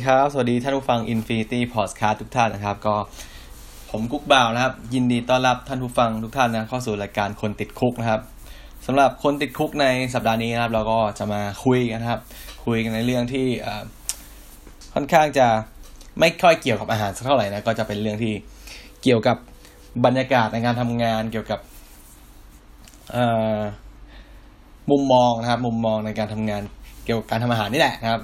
[0.00, 2.96] สวัสดีครับ สวัสดีท่านผู้ฟัง Infinity Podcast ทุกท่านนะครับ ก็
[3.90, 8.20] ผมกุ๊กบ่าวนะครับ ยินดีต้อนรับท่านผู้ฟังทุกท่านนะเข้าสู่รายการคนติดคุกนะครับ
[8.86, 12.20] สำหรับคนติดคุกในสัปดาห์นี้นะครับ เราก็จะมาคุยกันครับ
[12.64, 13.46] คุยกันในเรื่องที่
[14.94, 15.46] ค่อนข้างจะ
[16.20, 18.32] ไม่ค่อยเกี่ยวกับอาหารสักเท่าไหร่นะก็จะเป็นเรื่องที่
[19.02, 19.36] เกี่ยวกับ
[20.04, 21.60] บรรยากาศในการทำงานเกี่ยวกับ
[24.90, 26.62] มุมมองนะครับ มุมมองในการทำงาน
[27.04, 28.22] เกี่ยวกับการทำอาหารนี่แหละนะครับ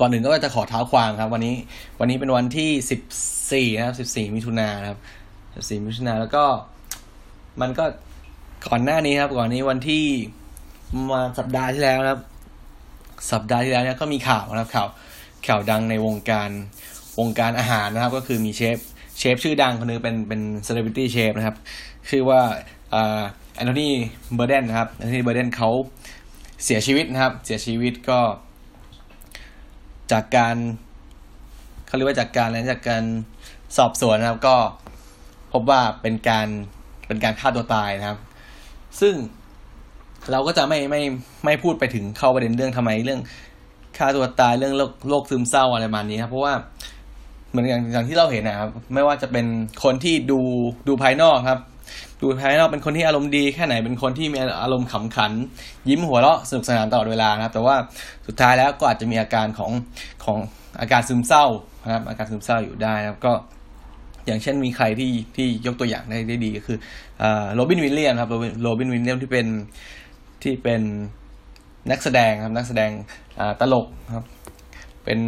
[0.00, 1.54] ก่อนหนึ่งก็จะขอเท้าความครับ วันนี้
[2.00, 3.00] วันนี้เป็นวันที่สิบ
[3.52, 5.00] สี่นะครับสิบสี่มิถุนาครับ
[5.54, 6.44] สิบสี่มิถุนาแล้วก็
[7.60, 7.84] มันก็
[8.68, 10.04] ก่อนหน้านี้ครับ ก่อนนี้วันที่
[11.10, 12.20] มาสัปดาห์ที่แล้วนะครับ
[13.32, 14.88] สัปดาห์ที่แล้วเนี่ยก็มีข่าวนะครับข่าว
[15.46, 16.50] ข่าวดังในวงการ
[17.18, 18.78] วงการอาหารนะครับ ก็คือมีเชฟ
[19.18, 21.56] เชฟชื่อดังคนนึงเป็นเป็น celebrity chef นะครับ
[22.10, 22.40] ชื่อว่า
[22.94, 23.22] อ่า
[23.56, 23.88] แอนโทนี
[24.34, 25.70] เบอร์เดนนะครับแอนโทนีเบอร์เดนเขา
[26.64, 28.20] เสียชีวิตนะครับ เสียชีวิตก็
[30.12, 30.56] จากการ
[31.86, 33.02] เขาเรียกว่าจากการและจากการ
[33.76, 34.56] สอบสวนนะครับ ก็
[35.52, 36.48] พบว่าเป็นการ
[37.06, 38.18] เป็นการฆ่าตัวตายนะครับ
[39.00, 39.14] ซึ่ง
[40.30, 41.02] เราก็จะไม่ไม่
[41.44, 43.20] ไม่พูดไปถึงเข้าประเด็นเรื่องทำไมเรื่อง
[43.98, 46.54] ฆ่าตัวตายเรื่องโรคโรคซึมเศร้าอะไรมานี้ครับเพราะว่า
[47.50, 49.46] เหมือนอย่างอย่างที่เราเห็นนะครับ ไม่ว่าจะเป็น
[49.84, 50.40] คนที่ดู
[50.88, 51.60] ดูภายนอกครับ
[52.20, 55.32] ดูภายนอกเป็นคนที่อารมณ์ดีแค่ไหนเป็นคนที่มีอารมณ์ขำขัน
[55.88, 57.76] ยิ้มหัวเราะสนุกสนานตลอดเวลานะครับ แต่ว่า
[58.26, 59.72] สุดท้ายแล้วก็อาจจะมีอาการของ
[60.24, 60.38] ของ
[60.80, 61.44] อาการซึมเศร้า
[61.84, 63.32] นะครับ อาการซึมเศร้าอยู่ได้นะครับก็
[64.26, 66.78] อย่างเช่นมีใครที่ที่ยกตัวอย่างได้ได้ดีก็คือ
[67.54, 68.30] โรบินวิลเลียมครับ
[68.62, 69.46] โรบินวิลเลียมที่เป็น
[70.42, 70.82] ที่เป็น
[71.90, 72.90] นักแสดงครับนักแสดง
[73.60, 73.86] ตลก
[74.16, 74.26] ครับ
[75.04, 75.18] เป็น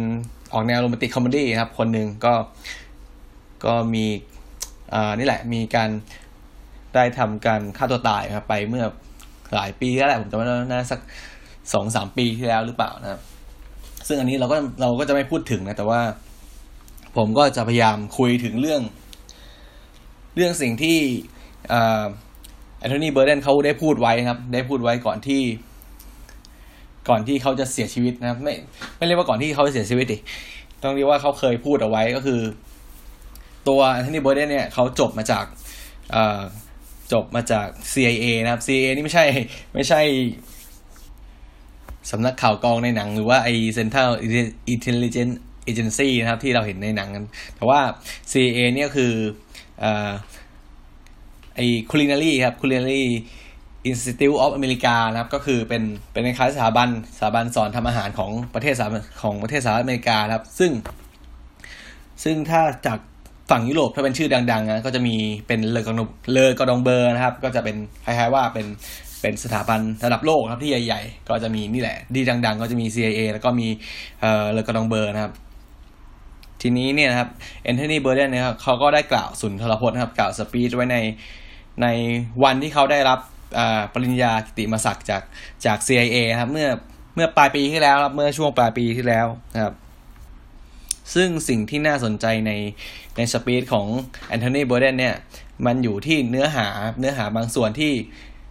[0.53, 2.33] ออกแนว romantic comedy ครับ คนหนึ่งก็
[3.65, 4.05] ก็มี
[5.17, 5.89] นี่แหละมีการ
[6.95, 8.85] ได้ทำการฆ่าตัวตายครับไปเมื่อ
[9.55, 10.99] หลายปีแล้วแหละผมจำไม่ได้น่าสัก
[11.73, 13.21] สองสามปีที่แล้วหรือเปล่านะครับ
[14.07, 16.01] ซึ่งอันนี้เราก็เราก็จะไม่พูดถึงนะ แต่ว่า
[17.17, 18.81] ผมก็จะพยายามคุยถึงเรื่อง
[20.35, 20.97] เรื่องสิ่งที่
[21.69, 25.41] แอนโทนีเบอร์เดนเขาได้พูดไว้ครับ ได้พูดไว้ก่อนที่
[27.09, 28.53] ก่อนที่เขาจะเสียชีวิตนะครับ ไม่
[28.97, 30.17] ไม่เรียกว่าก่อนที่เขาจะเสียชีวิตดิ
[30.83, 32.39] ต้องเรียกว่าเขาเคยพูดเอาไว้ก็คือ
[33.67, 35.45] ตัวแอนโทนีเบอร์เดนเนี่ยเขาจบมาจาก
[37.11, 39.25] จบมาจาก CIA นะครับ CIA นี่ไม่ใช่
[39.73, 40.01] ไม่ใช่
[42.11, 44.11] สำนักข่าวกองในหนัง หรือว่าไอ Central
[44.73, 45.35] Intelligence
[45.69, 47.25] Agency นะครับ ที่เราเห็นในหนังกัน
[47.55, 47.79] แต่ว่า
[48.31, 49.11] CIA เนี่ยคือ
[49.83, 49.85] อ
[51.55, 51.59] ไอ
[51.89, 53.03] Culinary ครับ Culinary
[53.89, 58.87] Institute of America นะครับ ก็คือเป็นเป็นคล้ายสถาบันสถาบันสอนทำอาหารของประเทศสห
[59.23, 60.71] ของประเทศสหรัฐอเมริกาครับ ซึ่ง
[62.23, 62.99] ซึ่งถ้าจาก
[63.49, 65.15] ฝั่งยุโรปถ้าเป็นชื่อดังๆนะก็จะมี
[65.47, 65.97] เป็น Le Cor
[66.31, 68.67] Le Cordon Bleu นะครับ ก็จะเป็นคล้ายๆว่าเป็น
[69.21, 73.67] เป็นสถาบันระดับโลกครับที่ใหญ่ ๆ ก็จะมีนี่แหละดีดัง ๆ ก็จะมี CIA แล้วก็มี
[74.21, 75.33] เอ่อ Le Cordon Bleu นะครับ
[76.61, 77.29] ทีนี้เนี่ยนะครับ
[77.63, 80.97] แอนโทนีเบอร์เดนนะครับเขาก็ได้กล่าวสุนทรพจน์นะครับกล่าว speech ไว้ใน
[81.81, 81.87] ใน
[82.43, 83.19] วันที่เขาได้รับ
[83.93, 85.21] ปริญญากิติมศักดิ์จาก
[85.65, 86.69] จาก CIA ครับเมื่อ
[87.15, 89.73] เมื่อปลายปีที่แล้วครับเมื่อช่วงปลายปีที่แล้วนะครับ
[91.13, 92.51] ซึ่งสิ่งที่น่าสนใจใน
[93.17, 93.87] ในสปีดของ
[94.27, 95.15] แอนโทนีเบอร์เดนเนี่ย
[95.65, 96.67] มันอยู่ที่เนื้อหา
[96.99, 97.91] เนื้อหาบางส่วนที่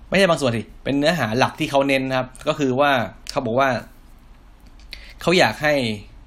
[0.08, 2.92] ไม่ใช่บางส่วนที่เป็นเนื้อหาหลักที่เขาเน้นครับ ก็คือว่า
[3.30, 3.70] เขาบอกว่า
[5.20, 5.74] เขาอยากให้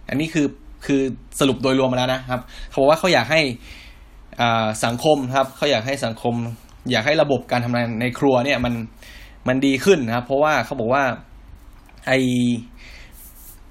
[0.09, 0.47] อันนี้คือ
[0.85, 1.01] คือ
[1.39, 3.41] สรุปโดยรวมมาแล้วนะครับ เขาบอกว่าเขาอยากให้
[4.41, 6.35] อ่าสังคมครับ เขาอยากให้สังคม
[6.91, 8.73] อยากให้ระบบการทำงานในครัวเนี่ยมัน
[9.47, 11.03] มันดีขึ้นนะครับ เพราะว่าเขาบอกว่า
[12.07, 12.11] ไอ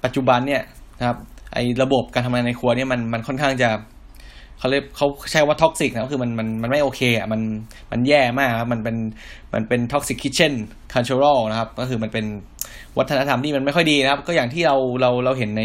[0.03, 0.61] ปัจจุบันเนี่ย
[0.99, 1.17] นะครับ
[1.55, 3.69] ไอ้ระบบการทำงานในครัวเนี่ยมันมันค่อนข้างจะ
[4.59, 7.41] เขาเรียกเขาใช้ว่า toxic นะคือมันมันมันไม่โอเคอะมัน
[7.91, 8.95] มันแย่มากครับมันเป็น
[9.53, 10.53] มันเป็น toxic kitchen
[10.93, 12.25] culture นะครับ ก็คือมันเป็น
[12.97, 15.63] วัฒนธรรมที่มันไม่ค่อยดีนะครับ ก็อย่างที่เราเราเราเห็นใน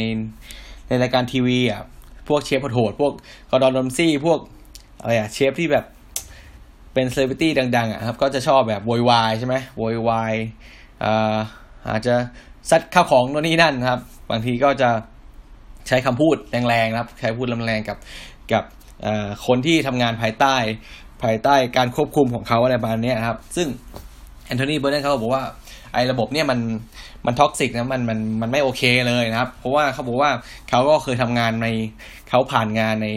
[0.89, 1.83] ในรายการทีวีอะ
[2.29, 3.13] พวกเชฟโหดพวก
[3.51, 4.39] Gordon Ramsay พวก
[5.01, 5.85] อะไรอะเชฟที่แบบ
[6.95, 10.35] เป็นเซเลบริตี้ดังๆอะครับ ก็จะชอบแบบโวยวายใช่ไหมโวยวาย
[11.05, 11.39] อ่า
[11.91, 12.15] อาจจะ
[12.71, 14.01] ซัดข้าวของโน่นนี่นั่นครับ
[14.31, 14.91] บางทีก็จะ
[15.89, 16.37] ใช้คำพูด
[16.69, 17.99] แรงๆนะครับใช้พูดแรงๆกับ
[18.53, 18.65] กับ
[19.47, 20.57] คนที่ทำงานภายใต้
[21.23, 23.69] ภายใต้การควบคุมของเขาอะไรประมาณนี้ครับ ซึ่ง
[24.47, 25.45] Anthony Bourdain เขาบอกว่า
[25.93, 26.59] ไอ้ระบบเนี่ยมัน
[27.27, 30.31] มัน toxic นะมันมันมันไม่โอเคเลยนะครับ เพราะว่าเขาบอกว่า
[30.69, 31.67] เขาก็เคยทำงานใน
[32.29, 33.09] เขาผ่านงานใน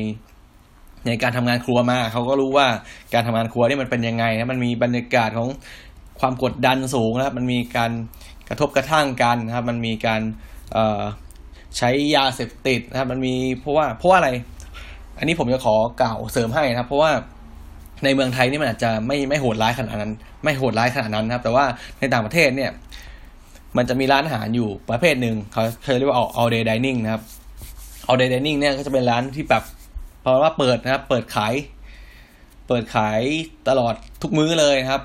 [1.08, 2.68] ในการทำงานครัวมาเขาก็รู้ว่า
[3.14, 5.50] การทำงานครัวนี่มันเป็นยังไงนะมันมีบรรยากาศของ
[6.20, 7.92] ความกดดันสูงนะครับมันมีการ
[8.50, 10.22] กระทบกระทั่งกันนะครับ มันมีการ
[11.78, 14.30] ใช้ยาเสพติดนะครับ มันมีเพราะว่าเพราะว่าอะไร
[15.18, 17.12] อันนี้ผมจะขอกล่าวเสริมให้นะครับ เพราะว่า
[18.04, 21.66] ในเมืองไทยนี่มันอาจจะไม่ไม่โหดร้ายขนาดนั้น ไม่โหดร้ายขนาดนั้นนะครับ แต่ว่า
[22.00, 22.72] ในต่างประเทศเนี่ย
[23.78, 27.24] มันจะมีร้านอาหารอยู่ประเภทหนึ่งเขาเคยเรียกว่า all day dining นะครับ
[28.10, 29.64] all day dining เนี่ยก็จะเป็นร้านที่แบบ
[30.22, 31.54] เพราะว่าเปิดนะครับ เปิดขาย
[32.68, 33.22] เปิดขาย
[33.70, 35.04] ตลอดทุกมื้อเลยนะครับ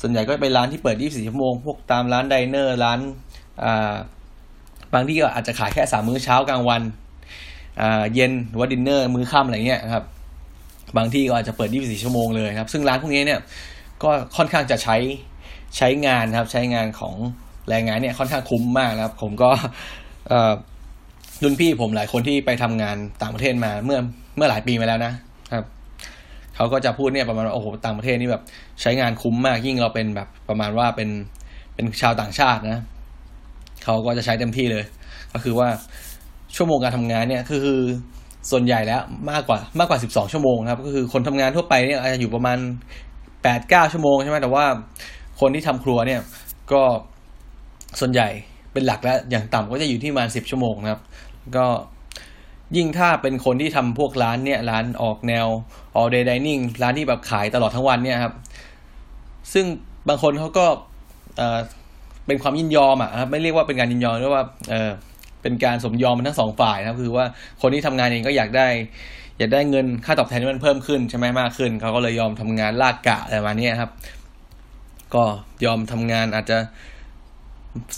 [0.00, 3.00] ส่วนใหญ่ก็เป็นร้านที่เปิด 24 ชั่วโมง พวกตามร้านไดเนอร์ ร้าน
[3.64, 3.94] อ่า
[4.94, 6.82] บางที่ก็อาจจะขายแค่สามมื้อเช้ากลางวัน
[8.14, 10.04] เย็นหรือว่าดินเนอร์มื้อค่ำอะไรเงี้ยนะครับ
[10.96, 13.40] บางที่ก็อาจจะเปิด 24 ชั่วโมงเลยครับ ซึ่งร้านพวกนี้เนี่ย
[14.02, 14.96] ก็ค่อนข้างจะใช้
[15.76, 17.14] ใช้งานครับ ใช้งานของ
[17.68, 19.50] แรงงานเนี่ยค่อนข้างคุ้มมากนะครับ ผมก็
[21.42, 23.98] รุ่นพี่ผมหลายคนที่ไปทำงานต่างประเทศมาเมื่อ
[24.36, 25.12] เมื่อหลายปีมาแล้วนะ
[25.52, 25.64] ครับ
[26.56, 28.42] เขาก็จะพูดเนี่ยประมาณว่าโอ้โหต่างประเทศนี่แบบ
[28.80, 31.08] ใช้งานคุ้มมากยิ่งเราเป็นแบบประมาณว่าเป็น
[31.74, 32.80] เป็นชาวต่างชาตินะ
[33.84, 34.84] เขาก็จะใช้เต็มที่เลย
[35.32, 35.68] ก็คือว่า
[36.56, 37.80] ชั่วโมงการทำงานเนี่ยคือ
[38.50, 42.58] ส่วนใหญ่แล้วมากกว่ามากกว่าสิบสองชั่วโมงครับ ก็คือคนทำงานทั่วไปเนี่ยอาจจะอยู่ประมาณ
[43.42, 44.64] แปดเก้าชั่วโมงใช่ไหมแต่ว่า
[45.40, 46.20] คนที่ทำครัวเนี่ย
[46.72, 46.82] ก็
[48.00, 48.28] ส่วนใหญ่
[48.72, 51.00] เป็นหลักแล้วอย่างต่ำก็จะอยู่ที่ประมาณสิบชั่วโมงนะครับ
[51.56, 51.66] ก็
[52.76, 55.46] ยิ่งถ้าเป็นคนที่ทำพวกร้านเนี่ยร้านออกแนว
[55.98, 58.34] all day dining ร้านที่แบบขายตลอดทั้งวันเนี่ยครับ
[59.52, 59.64] ซึ่ง
[60.08, 60.66] บางคนเขาก็
[62.26, 64.90] เป็นความยินยอมอะครับไม่เรียกว่าเป็นการยินยอมเรียกว่าเออ
[65.42, 67.26] เป็นการสมยอมมันทั้งสองฝ่ายนะครับคือว่า
[67.60, 68.68] คนที่ทำงานเองก็อยากได้
[69.38, 73.90] อยากได้เงินค่าตอบแทนที่มันเพิ่มขึ้นใช่ไหมมากขึ้นเขาก็เลยยอมทำงานลากกะอะไรประมาณนี้ครับ
[75.14, 75.24] ก็
[75.64, 76.58] ยอมทำงานอาจจะ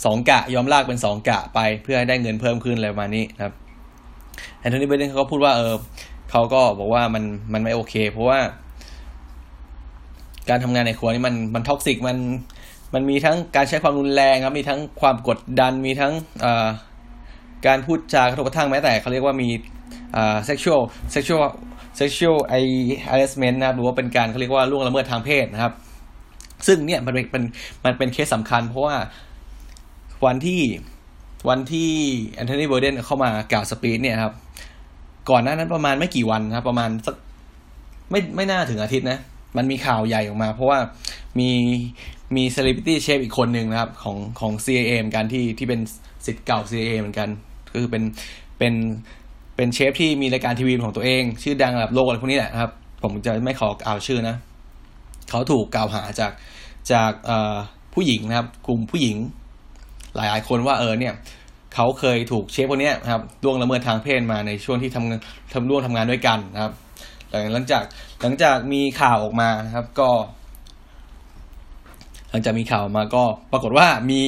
[0.05, 3.53] สองกะยอมลากเป็นสองกะไป เพื่อให้ได้เงินเพิ่มขึ้นอะไรประมาณนี้ครับ
[4.59, 5.75] แอนโทนีเบเดนเขาก็พูดว่าเออ
[6.31, 7.23] เขาก็บอกว่ามัน
[7.53, 8.39] มันไม่โอเค เพราะว่า
[10.49, 12.17] การทำงานในครัวนี่มันมัน toxic มัน
[12.95, 16.13] มันมีทั้งการใช้ความรุนแรงครับ มีทั้งความกดดัน มีทั้ง
[17.67, 19.49] การพูดจากระทบกระทั่งแม้แต่เขาเรียกว่ามี
[20.49, 20.81] sexual
[21.13, 21.45] sexual
[21.99, 22.37] sexual
[23.09, 25.73] harassment นะครับหรือว่าเป็นการเขาเรียกว่าล่วงละเมิดทางเพศนะครับ
[26.67, 27.43] ซึ่งเนี่ยมันเป็นเป็น
[27.85, 28.95] มันเป็นเคสสำคัญ เพราะว่า
[30.25, 30.61] วันที่
[31.49, 31.89] วันที่
[32.33, 34.33] Anthony Bourdain เข้ามากล่าว speech เนี่ยครับ
[35.29, 37.15] ก่อนหน้านั้นประมาณไม่กี่วันครับ ประมาณสัก
[38.11, 39.19] ไม่ไม่น่าถึงอาทิตย์นะ
[39.57, 40.79] มันมีข่าวใหญ่ออกมา เพราะว่า
[41.39, 41.49] มี
[42.35, 45.79] มีเซเลบริตี้เชฟอีกคนหนึ่งนะครับ ของของ CAA เหมือนกันที่ที่เป็น
[46.25, 47.29] สิทธิ์เก่า CAA เหมือนกัน
[47.71, 48.03] ก็คือเป็น
[48.57, 48.73] เป็น
[49.55, 52.71] เป็นเชฟที่มีรายการทีวีของตัวเอง ชื่อดังระดับโลกอะไรพวกนี้แหละครับ
[53.03, 54.35] ผมจะไม่ขอกล่าชื่อนะ
[55.29, 56.31] เขาถูกกล่าวหาจาก
[56.91, 57.11] จาก
[57.93, 59.17] ผู้หญิงนะครับ กลุ่มผู้หญิง
[60.15, 61.13] หลายๆคนว่าเออเนี่ย
[61.73, 65.19] เขาเคยถูกเชฟคนนี้นะครับล่วงละเมิดทางเพศมาในช่วงที่ทำงาน
[65.53, 66.73] ทำร่วมทำงานด้วยกันนะครับ
[67.53, 67.83] หลังจาก
[68.21, 70.09] หลังจากมีข่าวออกมานะครับ ก็
[72.29, 74.21] หลังจากมีข่าวมาก็ปรากฏว่ามี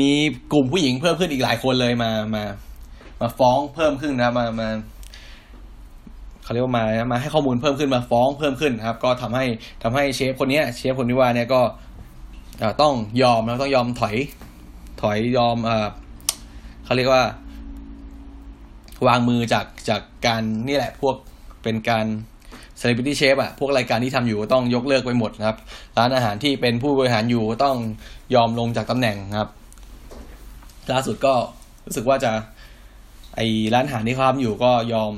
[0.00, 0.10] มี
[0.52, 2.44] กลุ่มผู้หญิงเพิ่มขึ้นอีกหลายคนเลยมามา
[3.20, 4.68] มาฟ้องเพิ่มขึ้นนะมามา
[6.44, 9.44] เขาเรียกว่ามามาให้ข้อมูลเพิ่มขึ้นมาฟ้องเพิ่มขึ้นนะครับ ก็ทำให้
[9.82, 11.60] ทำให้เชฟคนนี้เชฟคนที่ว่าเนี่ยก็
[12.82, 14.16] ต้องยอมแล้วต้องยอมถอย
[15.02, 15.88] ถอยยอมเออ
[16.84, 17.24] เขาเรียกว่า
[19.06, 21.16] วางมือจากจากการนี่แหละพวก
[21.62, 22.06] เป็นการ
[22.82, 25.58] เซเลบริตี้เชฟอะพวกรายการที่ทำอยู่ก็ต้องยกเลิกไปหมดนะครับ
[25.98, 27.76] ร้านอาหารที่เป็นผู้บริหารอยู่ก็ต้อง
[28.34, 29.48] ยอมลงจากตำแหน่งครับ
[30.92, 31.34] ล่าสุดก็
[31.86, 32.32] รู้สึกว่าจะ
[33.36, 33.40] ไอ
[33.74, 35.12] ร้านอาหารที่เขาทำอยู่ก็ยอม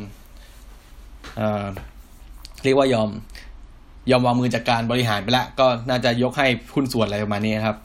[1.37, 1.67] เอ่อ
[2.65, 3.09] เรียกว่ายอม
[4.11, 7.77] ยอมวางมือจากการบริหารไปละ ก็น่าจะยกให้หุ้นส่วนอะไรประมาณนี้ครับ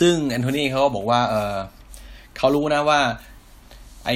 [0.00, 1.56] ซึ่ง Anthony เขาก็บอกว่า เออ
[2.36, 3.00] เขารู้นะว่า
[4.06, 4.10] ไอ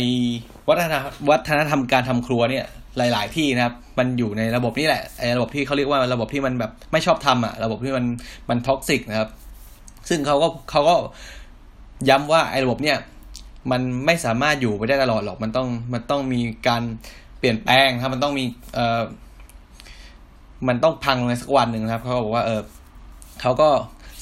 [0.68, 0.94] วัฒน
[1.30, 2.66] วัฒนธรรมการทำครัวเนี่ย
[2.96, 8.04] หลาย ๆ ที่นะครับ มันอยู่ในระบบนี้แหละไอ้ระบบที่เขาเรียกว่าระบบที่มันแบบไม่ชอบธรรมอะ ระบบที่มัน
[8.48, 9.30] มัน toxic นะครับ
[10.08, 10.94] ซึ่งเขาก็เขาก็
[12.08, 12.98] ย้ำว่าไอ้ระบบเนี่ย
[13.70, 16.82] มันไม่สามารถอยู่ไปได้ตลอดหรอกมันต้องมันต้องมีการ
[17.38, 18.44] เปลี่ยนแปลงครับมันต้องมี
[18.74, 19.02] เอ่อ
[20.68, 22.60] มันต้องพังในสักวันหนึ่งนะครับเขาบอกว่าเออ
[23.40, 23.68] เขาก็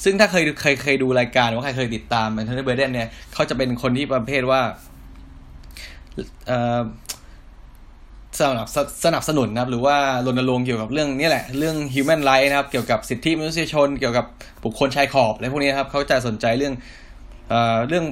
[0.03, 4.61] ซึ่งถ้าเคยเคยเคยดูรายการว่าใครเคยติดตามแอนโทนีเบเดนเนี่ยเขาจะเป็นคนที่ประเภทว่า
[6.47, 6.79] เอ่อ
[8.39, 8.67] สนับ
[9.05, 9.95] สนับสนุนนะครับ หรือว่า
[10.25, 14.25] รณรงค์เกี่ยวกับเรื่องนี้แหละ เรื่อง human right นะครับ เกี่ยวกับสิทธิมนุษยชน เกี่ยวกับ
[14.63, 16.73] บุคคลชายขอบอะไรพวกนี้นะครับเขาจะสนใจเรื่อง
[17.49, 18.05] เอ่อเรื่อง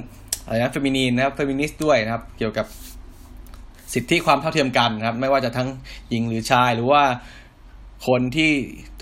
[0.44, 2.66] อะไรนะ feminine นะครับเฟมินิสต์ด้วยนะครับ เกี่ยวกับ
[3.94, 5.68] สิทธิความเท่าเทียมกันนะครับ ไม่ว่าจะทั้ง
[6.10, 7.02] หญิงหรือชาย หรือว่า
[8.08, 8.52] คนที่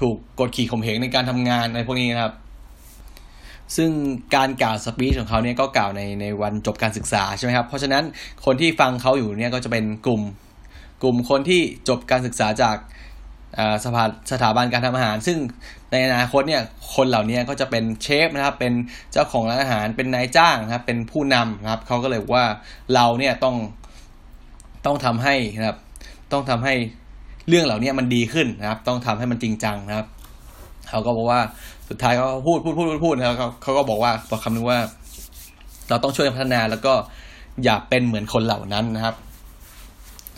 [0.00, 2.34] ถูกกดขี่ข่มเหงในการทำงานในพวกนี้นะครับ
[3.76, 3.90] ซึ่ง
[4.34, 8.04] การกล่าว speech ของเขาเนี่ยก็กล่าวในในวันจบการศึกษาใช่ไหมครับ เพราะฉะนั้น
[8.44, 10.22] คนที่ฟังเขาอยู่เนี่ยก็จะเป็นกลุ่ม
[11.02, 12.76] กลุ่มคนที่จบการศึกษาจาก
[13.84, 15.38] สภาสถาบันการทำอาหาร ซึ่ง
[15.90, 16.62] ในอนาคตเนี่ย
[16.94, 18.72] คนเหล่านี้ก็จะเป็นเชฟนะครับ เป็น
[19.12, 22.46] เจ้าของร้านอาหาร เป็นนายจ้างนะครับ เป็นผู้นำนะครับเขาก็เลยว่า
[22.94, 23.56] เราเนี่ยต้อง
[24.86, 25.78] ต้องทำให้นะครับ
[26.32, 26.74] ต้องทำให้
[27.48, 30.06] เรื่องเหล่านี้มันดีขึ้นนะครับ ต้องทำให้มันจริงจังนะครับ
[30.88, 31.40] เขาก็บอกว่า
[31.88, 34.78] สุดท้ายเขาพูดพูดพูดพูดพูดนะครับเขาเขาก็บอกว่าบอกคำนึงว่า
[35.88, 36.92] เราต้องช่วยพัฒนาแล้วก็
[37.64, 39.14] อย่าเป็นเหมือนคนเหล่านั้นนะครับ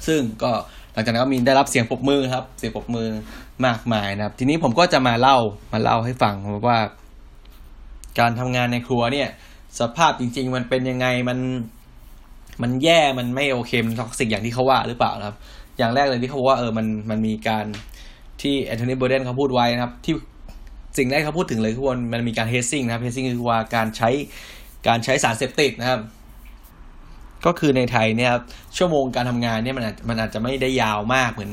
[0.07, 0.53] ซึ่งก็
[0.93, 3.09] หลังจากนั้นก็มีได้รับเสียงปรบมือครับ เสียงปรบมือ
[3.67, 5.37] มากมายนะครับ ทีนี้ผมก็จะมาเล่า
[5.73, 6.35] มาเล่าให้ฟัง
[6.67, 6.79] ว่า
[8.19, 9.29] การทำงานในครัวเนี่ย
[9.79, 11.39] สภาพจริง ๆ มันเป็นยังไงมัน
[12.63, 15.37] มันแย่มันไม่โอเคมัน toxic อย่างที่เขาว่าหรือเปล่าครับ
[15.79, 17.67] อย่างแรกเลยที่เขาบอกว่าเออมันมันมีการ
[18.43, 20.15] ที่ Anthony Bourdain เขาพูดไว้นะครับ ที่
[20.99, 24.11] สิ่งแรกเขาพูดถึงเลยคือว่ามันมีการ hazing นะครับ hazing คือว่าการใช้
[24.89, 26.01] การใช้สารเสพติดนะครับ
[27.47, 28.43] ก็คือในไทยเนี่ยครับ
[28.77, 31.53] ชั่วโมงการทำงานเนี่ยมันอาจมันอาจจะไม่ได้ยาวมากเหมือน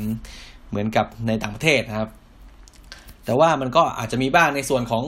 [0.70, 2.10] เหมือนกับในต่างประเทศนะครับ
[3.26, 5.04] แต่ว่ามันก็อาจจะมีบ้างในส่วนของ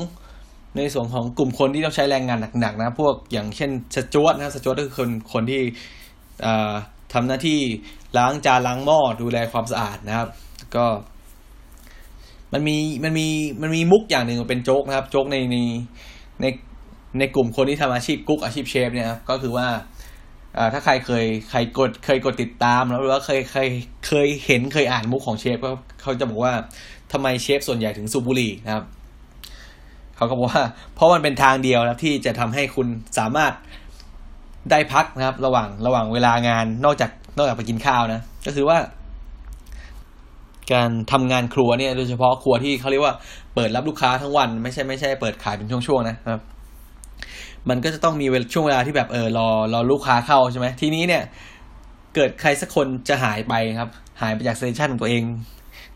[0.77, 5.61] ในส่วนของกลุ่มคนที่ต้องใช้แรงงานหนักๆนะพวกอย่างเช่นสจวตนะสจวตก็คือคนคนที่
[7.13, 7.59] ทำหน้าที่
[8.17, 10.27] ล้างจานล้างหม้อดูแลความสะอาดนะครับ
[10.75, 10.85] ก็
[12.53, 13.27] มันมีมันมี
[13.61, 15.57] มันมีมุกอย่างหนึ่งเป็นโจ๊กนะครับ โจ๊กในใน
[16.41, 16.45] ใน
[17.19, 19.67] ในกลุ่มคนที่ทำอาชีพกุ๊กอาชีพเชฟเนี่ยครับก็คือว่า
[20.73, 23.69] ถ้าใครเคยใครกดเคยกดติดตามแล้วหรือว่าเคยเคย
[24.07, 26.53] เคยเห็นเคยอ่านมุกของเชฟก็เขาจะบอกว่า
[27.11, 28.85] ทำไมเชฟส่วนใหญ่ถึงสูบบุหรี่นะครับ
[30.15, 30.63] เขาก็บอกว่า
[30.95, 32.87] เพราะมันเป็นทางเดียวนะที่จะทำให้คุณ
[33.19, 33.53] สามารถ
[34.71, 38.77] ได้พักนะครับ ระหว่างระหว่างเวลางานนอกจากนอกจากไปกินข้าวนะ ก็คือว่า
[40.73, 43.13] การทำงานครัวเนี่ยโดยเฉพาะครัวที่เขาเรียกว่า
[43.55, 46.41] เปิดรับลูกค้าทั้งวัน ไม่ใช่ไม่ใช่เปิดขายเป็นช่วงๆนะครับ
[47.69, 51.23] มันก็จะต้องมีช่วงเวลาที่แบบเออรอรอลูกค้าเข้าใช่ไหมทีนี้เนี่ย
[52.15, 53.89] เกิดใครสักคนจะหายไปครับ
[54.21, 55.23] หายไปจากเซสชันของตัวเอง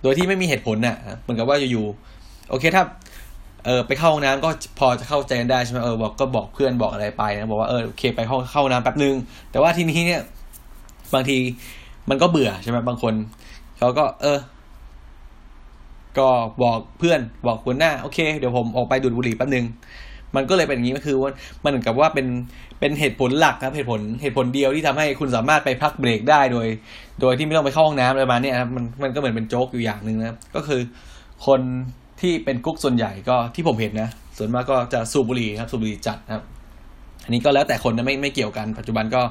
[0.02, 2.84] โดยที่ไม่มีเหตุผลน่ะเหมือนกับว่าอยู่ๆโอเคถ้า
[3.66, 9.16] เออไปเข้าห้องน้ำก็พอจะเข้าใจกันได้ใช่ไหมเออบอกก็บอกเพื่อนบอกอะไรไปนะบอกว่าเออโอเคไปเข้าเข้าน้ำแป๊บนึง
[9.52, 10.22] แต่ว่าทีนี้เนี่ย
[11.14, 11.38] บางที
[12.10, 13.14] มันก็เบื่อใช่ไหมบางคน
[13.78, 14.40] เขาก็ เออ
[16.18, 16.28] ก็
[16.64, 19.66] บอกเพื่อนบอกหัวหน้า โอเค เดี๋ยวผมออกไปดูดบุหรี่แป๊บนึง
[20.36, 21.32] มันก็เลยเป็นอย่างนี้ก็คือว่า
[21.64, 22.28] มันเหมือนกับว่าเป็น
[22.80, 26.68] เป็นเหตุผลหลักครับเหตุผลเหตุผลเดียวที่ทำให้คุณสามารถไปพักเบรกได้โดย
[27.22, 30.82] โดยที่ไม่ต้องไปเข้าห้องน้ำอะไรมาเนี่ยครับมันมันก็เหมือนเป็นโจ๊กอยู่อย่างหนึ่งนะก็คือ
[31.48, 31.62] คน
[32.22, 36.44] ที่เป็นกุ๊กส่วนใหญ่ก็ที่ผมเห็นนะ ส่วนมากก็จะสูบบุหรี่ครับสูบบุหรี่จัดนะครับ
[37.24, 39.22] อันนี้ก็แล้วแต่คนนะไม่ไม่เกี่ยวกัน ปัจจุบันก็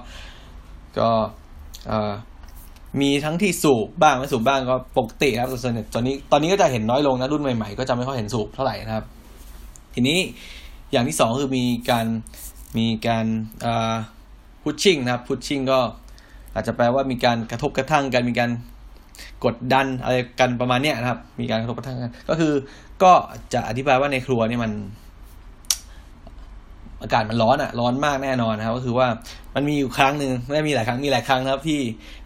[0.98, 1.08] ก็
[3.00, 9.04] มีทั้งที่สูบบ้างไม่สูบบ้างก็ปกติครับส่วนตอนนี้ตอนนี้ก็จะเห็นน้อยลงนะรุ่นใหม่ๆ ก็จะไม่ค่อยเห็นสูบเท่าไหร่นะครับ
[9.94, 10.18] ทีนี้
[10.92, 12.06] อย่างที่สองคือมีการ
[12.78, 13.26] มีการ
[14.62, 15.80] พุชชิ่งนะครับพุชชิ่งก็
[16.54, 18.50] อาจจะแปลว่ามีการกระทบกระทั่งกันมีการ
[19.44, 22.52] กดดันอะไรกันประมาณเนี้ยนะครับ มีการกระทบกระทั่งกัน ก็คือ
[23.02, 23.12] ก็
[23.54, 24.72] จะอธิบายว่าในครัวนี่มัน
[27.02, 29.08] อากาศมันร้อนอะร้อนมากแน่นอนนะครับ ก็คือว่า
[29.54, 31.80] มันมีอยู่ครั้งหนึ่งไม่มีหลายครั้งมีหลายครั้งนะครับ ที่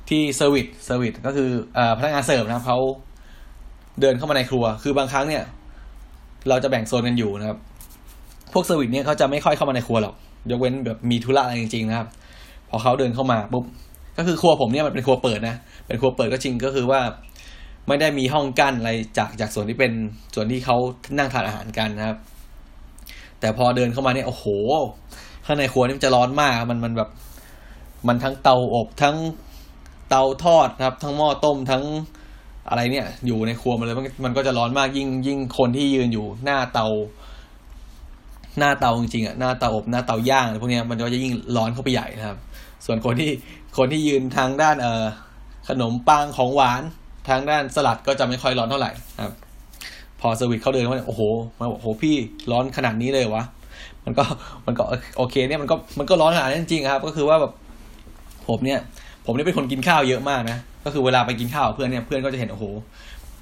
[0.08, 2.78] ที่ service service ก็คืออพนักงานเสิร์ฟนะครับเขา
[4.00, 5.44] เดินเข้ามาในครัว คือบางครั้งเนี่ย
[6.48, 7.58] เราจะแบ่งโซนกันอยู่นะครับ
[8.52, 10.14] พวก service เนี่ยเขาจะไม่ค่อยเข้ามาในครัวหรอก
[10.50, 12.08] ยกเว้นแบบมีธุระอะไรจริงๆนะครับ
[12.70, 13.64] พอเขาเดินเข้ามาปุ๊บ
[14.18, 17.00] ก็คือครัวผมเนี่ยมันเป็นครัวเปิดนะเป็นครัวเปิดก็จริงก็คือว่า
[17.88, 19.92] ไม่ได้มีห้องกั้นอะไรจากจากส่วนที่เป็น
[20.34, 20.76] ส่วนที่เขา
[21.18, 22.18] นั่งทานอาหารกันนะครับ
[23.40, 24.46] แต่พอเดินเข้ามาเนี่ยโอ้โห
[25.46, 27.10] ข้างในครัวนี่มันจะร้อนมากมันมันแบบ
[28.08, 29.16] มันทั้งเตาอบทั้ง
[30.08, 31.82] เตาทอดครับ ทั้งหม้อต้มทั้ง
[32.68, 36.86] อะไรเนี่ย อยู่ในครัวมันเลยมันมันก็จะร้อนมากยิ่งยิ่งคนที่ยืนอยู่หน้าเตา
[38.58, 42.38] หน้าเตาจริงๆอะหน้าเตาอบหน้าเตาย่างอะไรพวกนี้มันก็จะยิ่งร้อนเข้าไปใหญ่นะครับ
[42.86, 43.30] ส่วนคนที่
[43.78, 45.04] คนที่ยืนทางด้านเอ่อ
[45.68, 46.82] ขนมปังของหวาน
[47.28, 49.32] ทางด้านสลัดก็จะไม่ค่อยร้อนเท่าไหร่ครับ
[50.20, 51.22] พอสวิตเขาเดินมาโอ้โห
[51.58, 52.14] มาบอกโอ้โหพี่
[52.50, 53.44] ร้อนขนาดนี้เลยวะ
[54.04, 54.24] มันก็
[54.66, 54.82] มันก็
[55.16, 57.52] โอเคเนี่ยมันก็มันก็ร้อนขนาดนั้นจริงครับ ก็คือว่าแบบ
[58.48, 58.80] ผมเนี่ย
[59.26, 62.64] ผมเนี่ยเป็นคนกินข้าวเยอะมากนะก็คือเวลาไปกินข้าวเพื่อนเนี่ยเพื่อนก็จะเห็นโอ้โห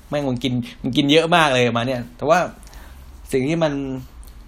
[0.08, 0.52] แม่งมันกิน
[0.82, 2.38] มันกินเยอะมากเลยมาเนี่ย แต่ว่า
[3.32, 3.72] สิ่งที่มัน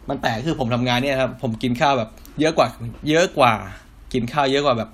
[0.09, 2.11] มันแปลกคือผมทำงานเนี่ยครับผมกินข้าวแบบ
[2.41, 2.69] เยอะกว่า
[3.11, 3.53] เยอะกว่า
[4.13, 4.91] กินข้าวเยอะกว่าแบบ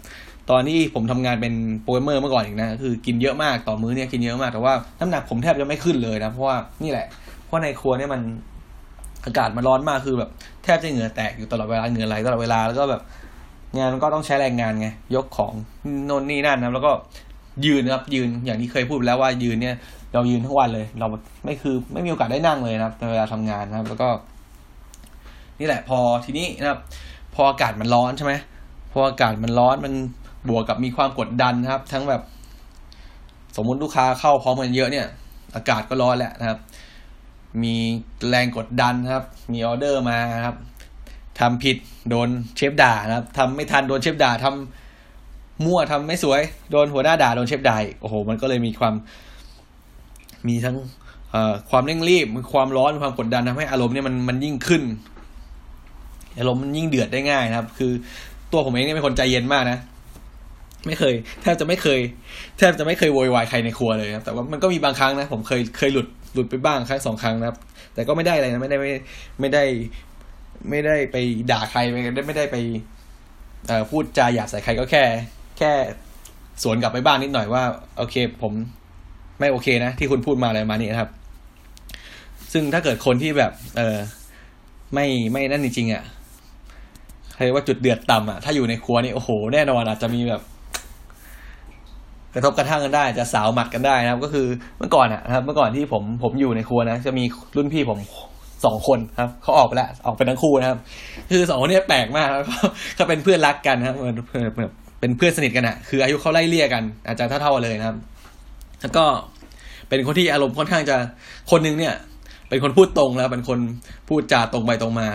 [0.51, 7.07] ตอนที่ผมทำงานเป็นโปรแกรมเมอร์เมื่อก่อนอีกนะคือกินเยอะมากต่อมื้อเนี่ยกินเยอะมากแต่ว่าน้ำหนักผมแทบจะไม่ขึ้นเลยนะเพราะว่านี่แหละ
[7.45, 8.21] เพราะในครัวเนี่ยมัน
[9.25, 10.31] อากาศมันร้อนมากคือแบบ
[10.65, 13.03] แทบจะเหงื่อแตกอยู่ตลอดเวลาเหงื่อไหลตลอดเวลาแล้วก็แบบ
[13.77, 15.53] งานมันก็ต้องใช้แรงงานไงยกของ
[16.07, 16.93] โน่นนี่นั่นนะแล้วก็
[17.67, 19.77] ยืนครับยืนอย่างที่เคยพูดแล้วว่ายืนเนี่ย
[20.15, 21.07] เรายืนทั้งวันเลย เรา
[21.45, 24.09] ไม่คือไม่มีโอกาสได้นั่งเลยนะครับในเวลาทำงานนะครับ แล้วก็
[25.63, 26.81] นี่แหละพอทีนี้นะครับ
[27.35, 28.35] พออากาศมันร้อนใช่ไหม
[28.93, 29.95] พออากาศมันร้อนมัน
[30.49, 32.23] บวกกับมีความกดดันนะครับ ทั้งแบบ
[33.57, 35.07] สมมุติลูกค้าเข้าพร้อมกันเยอะเนี่ย
[35.55, 36.59] อากาศก็ร้อนแหละนะครับ
[37.63, 37.75] มี
[38.29, 40.57] แรงกดดันครับ มีออเดอร์มาครับ
[41.41, 41.77] ทำผิด
[42.09, 46.41] โดนเชฟด่านะครับทำไม่ทันโดนเชฟด่าทำมั่วทำไม่สวย
[46.71, 48.95] โดนหัวหน้าด่าโดนเชฟด่าโอ้โห มันก็เลยมีความ
[50.49, 50.77] มีทั้ง
[51.71, 54.83] ความเร่งรีบมีความร้อนความกดดันทำให้อารมณ์เนี่ยมันมันยิ่งขึ้น
[56.39, 57.93] อารมณ์มันยิ่งเดือดได้ง่ายนะครับ คือ
[58.53, 59.79] ตัวผมเองเนี่ยเป็นคนใจเย็นมากนะ
[60.87, 62.01] ไม่เคยแทบจะไม่เคย
[62.59, 67.57] แทบจะไม่เคยโวยวายใครในครัวเลยครับแต่ว่ามันก็มีบางครั้งนะ ผมเคยเคยหลุดหลุดไปบ้างครั้งสองครั้งนะครับ
[67.95, 68.93] แต่ก็ไม่ได้อะไรนะไม่ได้ไม่
[69.41, 69.65] ไม่ได้
[70.71, 71.17] ไม่ได้ไป
[71.51, 72.57] ด่าใครไม่ได้ไม่ได้ไป
[73.67, 75.03] เอ่อพูดจาหยาบใส่ใครก็แค่
[75.59, 75.73] แค่
[76.63, 77.63] สวนกลับไปบ้างนิดหน่อยว่า
[77.99, 78.53] โอเค ผม
[79.39, 81.11] ไม่โอเคนะที่คุณพูดมาอะไรมานี่นะครับ
[82.53, 83.97] ซึ่งถ้าเกิดคนที่แบบ เออ
[84.95, 86.03] ไม่ไม่นั่นจริงๆอะ
[87.43, 90.43] ครว่าจุดเดือดต่ำอะถ้าอยู่ในครัวนี่โอ้โหแน่นอนอาจจะมีแบบ
[92.35, 94.47] กระทบกระทั่งกันได้จะสาวหมัดกันได้นะครับ ก็คือ
[94.79, 97.25] เมื่อก่อนอะนะครับ เมื่อก่อนที่ผมผมอยู่ในครัวนะ จะมี
[97.57, 97.99] รุ่นพี่ผม
[98.65, 100.79] สองคนครับเขาออกไปแล้วออกไปทั้งคู่นะครับ
[101.31, 102.29] คือสองคนนี้แปลกมาก
[102.97, 107.97] เขาเป็นเพื่อนรักกันนะครับเป็นเพื่อนสนิทกันอะคืออายุเขาไล่เลี่ยกัน อาจจะเท่าๆเลยนะครับ
[108.83, 109.05] แล้วก็
[109.89, 110.97] เป็นคนที่อารมณ์ค่อนข้างจะ
[111.51, 111.95] คนหนึ่งเนี่ย
[112.49, 113.59] เป็นคนพูดตรงแล้วเป็นคน
[114.09, 115.09] พูดจาตรงไปตรงมา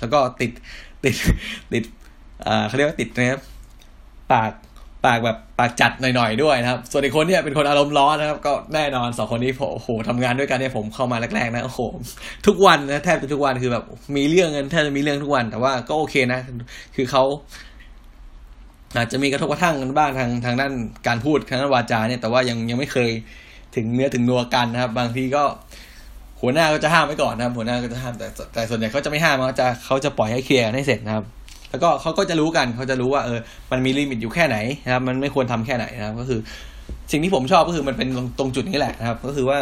[0.00, 0.50] แล้วก็ติด
[1.04, 1.16] ติด
[1.72, 1.84] ติด
[2.46, 3.40] อ่าเขาเรียกว่าติดนะครับ
[4.32, 4.52] ปาก
[5.06, 11.80] ปากแบบปากจัดหน่อยๆด้วยนะครับ ส่วนอีกคนเนี่ยเป็นคนอารมณ์ร้อนนะครับ ก็แน่นอนสองคนนี้โอ้โหทำงานด้วยกันเนี่ยผมเข้ามาแรกๆนะโอ้โห
[12.46, 13.84] ทุกวันนะแทบจะทุกวันคือแบบ
[14.16, 16.40] มีเรื่องเงินแทบจะมีเรื่องทุกวัน แต่ว่าก็โอเคนะ
[16.96, 17.24] คือเขา
[18.96, 20.72] อาจจะมีกระทบกระทั่งกันบ้างทางทางด้าน
[21.06, 23.10] การพูดทางด้านวาจาเนี่ยแต่ว่ายังยังไม่เคย
[23.76, 25.44] ถึงเนื้อถึงนัวกันนะครับ บางทีก็
[26.42, 31.24] หัวหน้าก็จะห้ามไว้ก่อนนะครับ หัวหน้าก็จะห้ามแต่แต่ส่วนใหญ่เขาจะไม่ห้ามเขาจะเขาจะปล่อยให้เคลียร์ให้เสร็จนะครับ
[31.70, 33.38] แล้วก็เขาก็จะรู้กันเขาจะรู้ว่าเออ
[33.70, 36.40] มันมีลิมิตอยู่แค่ไหนนะครับ มันไม่ควรทำแค่ไหนนะครับ ก็คือ
[37.12, 39.58] สิ่งที่ผมชอบก็คือมันเป็นตรงจุดนี้แหละนะครับ ก็คือว่า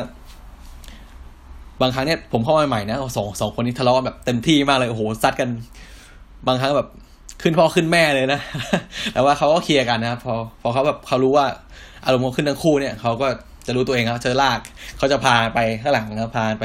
[1.81, 5.49] บางครั้งเนี่ยผมเข้ามาใหม่นะสองสองคนนี้ทะเลาะแบบเต็มที่มากเลยโอ้โหซัดกัน
[6.47, 6.89] บางครั้งแบบ
[7.43, 8.41] ขึ้นพ่อขึ้นแม่เลยนะ
[9.13, 11.47] แต่ว่าเขาก็เคลียร์กันนะครับพอพอเขาแบบเขารู้ว่า
[12.05, 13.29] อารมณ์ขึ้นทั้งคู่เนี่ยเขาก็
[13.67, 14.61] จะรู้ตัวเองครับเจอลาก
[14.99, 16.65] เขาจะพาไปข้างหลังนะครับพาไป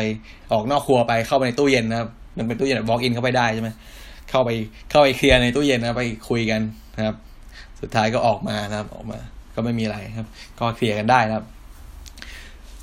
[0.52, 3.70] ออกนอกครัวไปเข้าไปในตู้เย็นนะครับ มันเป็นตู้เย็นแบบ walk in เข้าไปได้ใช่ไหม
[4.30, 4.50] เข้าไป
[4.90, 6.62] เข้าไปเคลียร์ในตู้เย็นนะไปคุยกัน
[6.96, 7.16] นะครับ
[7.82, 9.20] สุดท้ายก็ออกมานะครับ ออกมา
[9.56, 10.28] ก็ไม่มีอะไรครับ
[10.60, 11.46] ก็เคลียร์กันได้นะครับ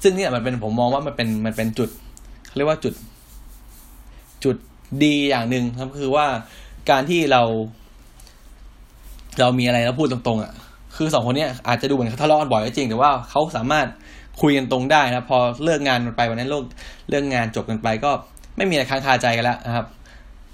[0.02, 1.90] ซึ่งเนี่ยมันเป็นผมมองว่ามันเป็นมันเป็นจุด
[2.46, 2.94] เขาเรียกว่าจุด
[4.44, 4.56] จุด
[5.04, 6.26] ดีอย่างหนึ่งครับคือว่า
[6.90, 7.42] การที่เรา
[9.40, 10.52] เรามีอะไรแล้วพูดตรงๆอะ
[10.96, 13.86] คือสองคนเนี้อาจจะดูเหมือนเขาทะเลาะกันบ่อยก็จริง แต่ว่าเขาสามารถ
[14.40, 16.64] คุยกันตรงได้นะพอเลิกงานมันไปวันนั้นเลิก
[17.08, 18.10] เรื่องงานจบกันไปก็
[18.56, 19.86] ไม่มีอะไรค้างคาใจกันแล้วนะครับ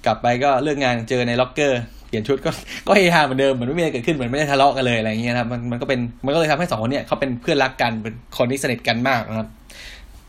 [0.07, 2.51] กลับไปก็เลิกงานเจอในล็อกเกอร์เปลี่ยนชุดก็
[2.87, 9.49] ก็เฮฮาเหมือนเดิมเหมือนไม่มีอะไรเกิดขึ้นเหมือนไม่ได้ทะเลาะกันเลยอะไรอย่างเงี้ยครับมันมันก็เป็นมันก็เลยทำให้สองคนเนี้ยเขาเป็นเพื่อนรักกันเป็นคนที่สนิทกันมากนะครับ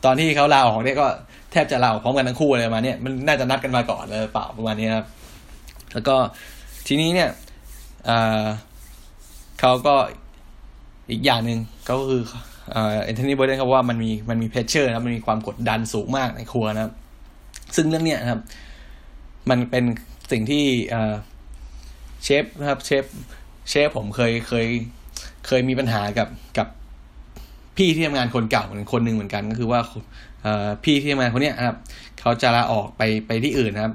[0.06, 1.08] ตอนที่เขาลาออกเนี่ยก็
[1.52, 5.08] แทบจะลาออกพร้อมกันทั้งคู่เลยมาเนี่ยมันน่าจะนัดกันมาก่อนเลยเปล่าประมาณนี้ครับ
[5.94, 6.16] แล้วก็
[6.88, 7.30] ทีนี้เนี่ย
[9.60, 9.96] เขาก็
[11.12, 12.22] อีกอย่างหนึ่งก็คือ
[12.72, 16.94] เอ็นโทนีเบอร์เดนเขาว่ามันมีมันมีเพชเชอร์นะมันมีความกดดันสูงมากในครัวนะครับ
[17.76, 18.42] ซึ่งเรื่องเนี้ยนะครับ
[19.50, 19.84] มันเป็น
[20.32, 20.64] สิ่งที่
[22.24, 23.06] เชฟนะครับ เชฟ
[23.70, 24.68] เชฟผมเคยเคย
[25.48, 26.68] เคยมีปัญหากับกับ
[27.78, 29.80] พี่ที่ทำงานคนเก่าเหมือนคนหนึ่งเหมือนกันก็คือว่า
[30.84, 31.78] พี่ที่ทำงานคนเนี้ยครับ
[32.22, 33.94] เขาจะลาออกไปไปที่อื่นนะครับ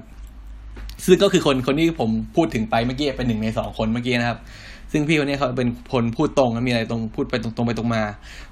[1.04, 4.38] ซึ่งก็คือคนคนที่ผมพูดถึงไปเมื่อกี้เป็นหนึ่งในสองคนเมื่อกี้นะครับ
[4.92, 8.02] ซึ่งพี่คนนี้เขาเป็นคนพูดตรงมีอะไรตรงพูดไปตรงไปตรงมา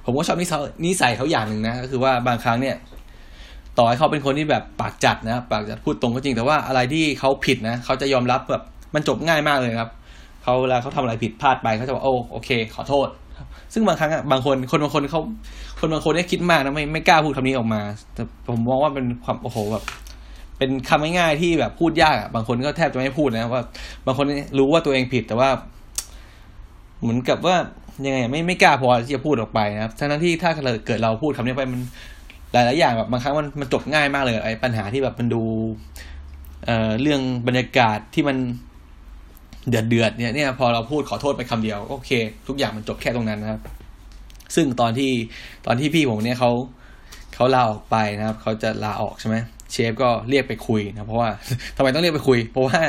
[0.05, 2.77] ผมก็ชอบนิสัยนิสัยเขาอย่างหนึ่งนะก็คือว่าบางครั้งเนี่ย
[3.79, 8.63] ต่อให้เขาเป็นคนที่แบบปากจัดนะปากจัดพูดตรงก็จริงแต่ว่าอะไรที่เขาผิดนะเขาจะยอมรับแบบ
[8.95, 9.91] มันจบง่ายมากเลยครับ
[10.43, 13.09] เขาเวลาเขาทำอะไรผิดพลาดไปเขาจะบอกโอ้โอเค ขอโทษ
[13.73, 15.21] ซึ่งบางครั้งอะบางคนคนบางคนเขา
[15.81, 17.81] คนบางคนเนี่ยคิดมากนะไม่ไม่กล้าพูดคำนี้ออกมา
[18.15, 19.85] แต่ผมมองว่าเป็นความโอ้โหแบบ
[20.59, 23.63] เป็นคำง่ายๆที่แบบพูดยากอะบางคนก็แทบจะไม่พูดนะว่า
[24.07, 24.27] บางคน
[24.59, 25.49] รู้ว่าตัวเองผิดแต่ว่า
[27.01, 27.57] เหมือนกับว่า
[28.07, 30.51] ยังไงไม่ไม่กล้าพอที่จะพูดออกไปนะครับทั้งที่ถ้า
[30.87, 31.81] เกิดเราพูดคำนี้ไปมัน
[32.53, 35.43] หลายๆอย่างแบบบางครั้งมันมันจบง่ายมากเลยไอ้ปัญหาที่แบบมันดู
[36.67, 38.37] เอ่อเรื่องบรรยากาศที่มัน
[39.69, 42.11] เดือดเดือดเนี่ยเนี่ยพอเราพูดขอโทษไปคำเดียวโอเค
[42.49, 43.61] ทุกอย่างมันจบแค่ตรงนั้นนะครับ
[44.55, 45.13] ซึ่งตอนที่
[45.67, 46.51] ตอนที่พี่ผมเนี่ยเขา
[47.35, 49.37] เขาลาออกไปนะครับเขาจะลาออกใช่ไหม
[49.73, 51.31] เชฟก็เรียกไปคุยนะเพราะว่า
[51.77, 52.81] ทำไมต้องเรียกไปคุย เพราะว่า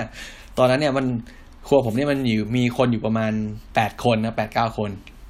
[0.57, 1.05] ตอนนั้นเนี่ยมัน
[1.67, 3.31] ครัวผมเนี่ยมันอยู่มีคนอยู่ประมาณ
[3.75, 4.89] แปดคนนะแปดเก้าคน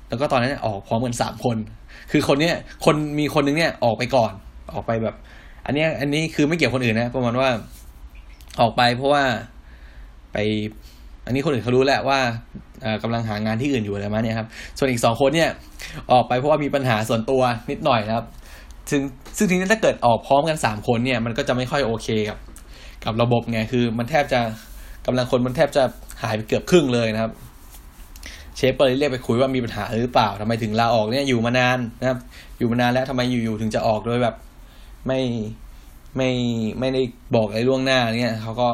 [0.09, 1.57] แล้วก็ตอนนั้นออกพร้อมกันสามคน
[2.12, 4.33] คือคนเนี้ยคนมีคนนึงเนี่ยออกไปก่อน
[4.73, 5.15] ออกไปแบบ
[5.65, 7.49] อันนี้อันนี้คือไม่เกี่ยวคนอื่นนะประมาณว่า
[8.62, 9.23] ออกไปเพราะว่า
[10.33, 10.38] ไป
[11.25, 12.19] อันนี้คนอื่นเขารู้แหละว่า
[13.03, 15.49] กำลังหางานที่อื่นอยู่อะไรมาเนี่ยครับ ส่วนอีกสองคนเนี่ย
[16.12, 18.25] ออกไปเพราะว่ามีปัญหาส่วนตัวนิดหน่อยนะครับ
[18.89, 19.02] ซึ่ง
[19.38, 22.38] ซึ่งทีนี้ถ้าเกิดออกพร้อมกันสามคนเนี่ยมันก็จะไม่ค่อยโอเคกับ
[23.06, 24.39] กับระบบไงคือมันแทบจะ
[25.06, 25.84] กำลังคนมันแทบจะ
[26.21, 27.32] หายไปเกือบครึ่งเลยนะครับ
[28.56, 32.19] เชฟเปอร์เรียกไปคุยว่ามีปัญหาหรือเปล่าทำไมถึงลาออกเนี่ยอยู่มานานนะครับ
[32.58, 34.36] อยู่มานานแล้วทำไมอยู่ๆถึงจะออกโดยแบบ
[35.08, 35.19] ไม่
[36.17, 36.30] ไม่
[36.80, 37.02] ไม่ได้
[37.36, 38.67] บอกอะไรล่วงหน้าเนี่ยเขาก็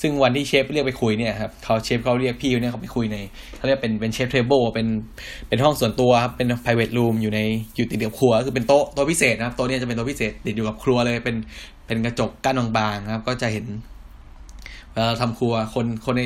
[0.00, 3.16] ซึ่งวันที่เชฟเรียกไปคุยเนี่ยครับเขาเชฟเขาเรียกพี่เนี่ยเขาไปคุยใน
[3.56, 4.86] เขาเรียกเป็นเป็น chef table เป็น
[5.48, 7.40] เป็นห้องส่วนตัวครับเป็น private room อยู่ใน
[7.76, 11.36] อยู่ติดกับครัว คือเป็นโต๊ะโต๊ะพิเศษนะครับโต๊ะเนี่ยจะเป็นโต๊ะพิเศษติดอยู่กับครัวเลยเป็น
[11.86, 13.66] เป็นกระจกกั้นบางๆครับ ก็จะเห็น
[14.92, 16.22] เวลาเราทำครัวคนคนใน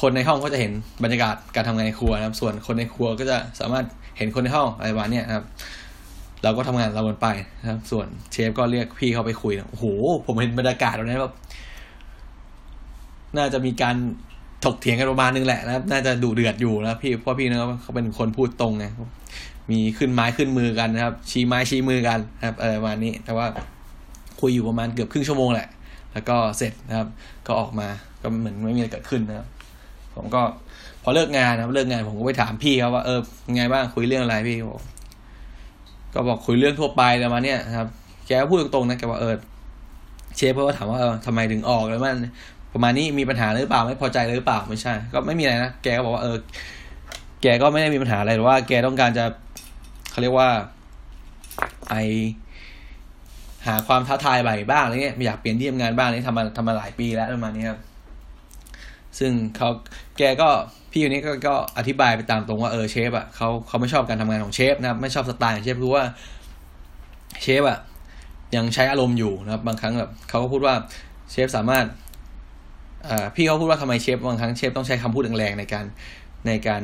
[0.00, 0.72] คนในห้องก็จะเห็น
[1.04, 3.84] บรรยากาศการทำงานในครัวนะครับ ส่วนคนในครัวก็จะสามารถ
[4.18, 5.44] เห็นคนในห้องอะไรประมาณเนี้ยครับ
[6.44, 7.28] เราก็ทำงานเรากันไป
[7.60, 9.84] นะครับ ส่วนเชฟก็เรียกพี่เขาไปคุยโอ้โห
[10.26, 11.34] ผมเห็นบรรยากาศตรงนี้แบบ
[13.38, 13.96] น่าจะมีการ
[14.64, 18.86] ถกเถียงกันประมาณนึงแหละนะครับ น่าจะดุเดือดอยู่นะพี่เพราะพี่นะเขาเป็นคนพูดตรงไง
[19.70, 23.46] มีขึ้นไม้ขึ้นมือกันนะครับ ชี้ไม้ชี้มือกันนะครับอะไรประมาณนี้ แต่ว่า
[24.40, 25.68] คุยอยู่ประมาณเกือบครึ่งชั่วโมงแหละ
[26.12, 27.08] แล้วก็เสร็จนะครับ
[27.46, 27.88] ก็ออกมา
[28.22, 29.46] ก็เหมือนไม่มีอะไรเกิดขึ้นนะครับ
[30.14, 30.42] ผมก็
[31.02, 33.20] พอเลิกงานนะครับ เลิกงานผมก็ไปถามพี่เขาว่าเออ
[33.56, 34.82] ไงบ้างคุยเรื่องอะไรพี่บอก
[36.14, 37.88] ก็บอกคุยเรื่องทั่วไปประมาณเนี้ยนะครับ
[38.26, 39.34] แกก็พูดตรงๆนะแกว่าเออ
[40.36, 42.16] เชฟเขาก็ถามว่าเออทำไมถึงออกแล้วมัน
[42.78, 46.36] ประมาณนี้มีปัญหาหรือเปล่าไม่พอใจหรือเปล่าไม่ใช่ ก็ไม่มีอะไรนะแกก็บอกว่าเออ
[47.42, 49.24] แกก็ไม่ได้มีปัญหาอะไรหรือว่า แกต้องการจะ
[50.10, 50.48] เขาเรียกว่า
[51.90, 51.94] ไอ
[53.66, 57.80] หาความท้าทายใหม่บ้างอะไรเงี้ยอยากเปลี่ยนที่ทำงานบ้างนี่ทำมาทำมาหลายปีแล้วประมาณนี้ครับ
[59.18, 59.68] ซึ่งเขา
[60.18, 60.48] แกก็
[60.90, 66.04] พี่คนนี้ก็ก็อธิบายไปตามตรงว่าเออเชฟอะเขาเขาไม่ชอบการทำงานของเชฟนะครับไม่ชอบสไตล์ของเชฟคือว่า
[67.42, 67.78] เชฟอะ
[68.56, 70.74] ยังใช้อารมณ์อยู่นะครับ บางครั้งแบบเขาก็พูดว่า
[71.30, 71.84] เชฟสามารถ
[73.34, 75.84] พี่เขาพูดว่าทำไมเชฟบางครั้งเชฟต้องใช้คำพูดแรงๆในการ
[76.46, 76.82] ในการ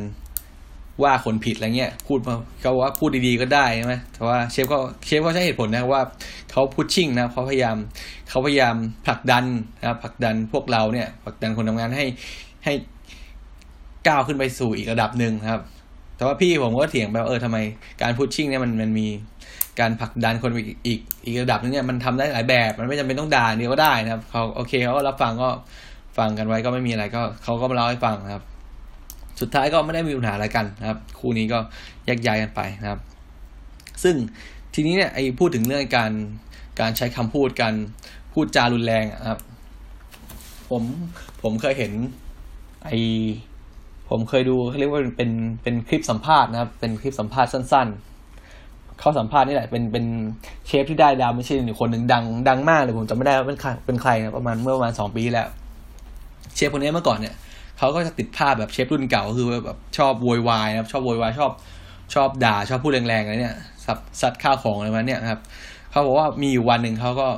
[1.03, 2.19] ว่าคนผิดอะไรเงี้ยพูด
[2.61, 6.03] เขาว่าพูดดีๆก็ได้ใช่ไหมแต่ว่าเชฟก็เชฟเขาใช้เหตุผลนะว่า
[6.51, 7.77] เขาพุชชิ่งนะเขาพยายาม
[8.29, 8.75] เขาพยายาม
[9.07, 9.45] ผลักดัน
[9.81, 12.05] นะผลักดันพวกเราเนี่ยผลักดันคนทำงานให้
[12.65, 12.73] ให้
[14.09, 15.63] ก้าวขึ้นไปสู่อีกระดับหนึ่งครับ
[16.17, 17.59] แต่ว่าพี่ผมก็เถียงไปว่าเออทำไม
[18.03, 19.07] การพุชชิ่งเนี่ยมันมันมี
[19.81, 25.49] การผลักดันคนอีกอีกอีกระดับนึงเนี่ยมันทำได้หลายแบบ มันไม่จำเป็นต้องด่าเดียวก็ได้นะครับเขาโอเคเขาก็รับฟังก็
[26.18, 28.42] ฟังกันไว้ก็ไม่มีอะไรก็เขาก็มาเล่าให้ฟังนะครับ
[29.40, 31.59] สุดท้ายก็ไม่ได้มีปัญหาอะไรกันนะครับ คู่นี้ก็
[32.07, 33.01] แยกย้ายกันไปนะครับ
[34.03, 34.14] ซึ่ง
[34.75, 36.12] ทีนี้เนี่ยไอ้พูดถึงเรื่องการ
[36.81, 37.75] การใช้คำพูดการ
[38.33, 39.40] พูดจารุนแรงครับ
[40.70, 40.83] ผม
[41.42, 41.92] ผมเคยเห็น
[42.85, 42.90] ไอ
[44.11, 45.31] ผมเคยดูเขาเรียกว่าเป็น
[45.62, 47.88] เป็นคลิปสัมภาษณ์นะครับ เป็นคลิปสัมภาษณ์สั้น
[48.42, 50.05] ๆ เขาสัมภาษณ์นี่แหละเป็นเป็น
[50.66, 55.48] เชฟที่ได้ดาวไม่ใช่หนึ่งคนหนึ่งดัง ดังมากเลยผมจำไม่ได้ว่าเป็นใครเป็นใครนะประมาณเมื่อประมาณสองปีแล้ว
[56.55, 57.35] เชฟคนนี้เมื่อก่อนเนี่ย
[57.79, 61.53] เขาก็จะติดภาพแบบเชฟรุ่นเก่าคือแบบชอบโวยวายนะครับชอบโวยวายชอบ
[62.15, 65.41] ชอบด่าชอบพูดแรงๆอะไรเนี่ยสับซัดข้าวของอะไรมาเนี่ยครับ
[65.91, 67.29] เขาบอกว่ามีอยู่วันหนึ่งเขาก็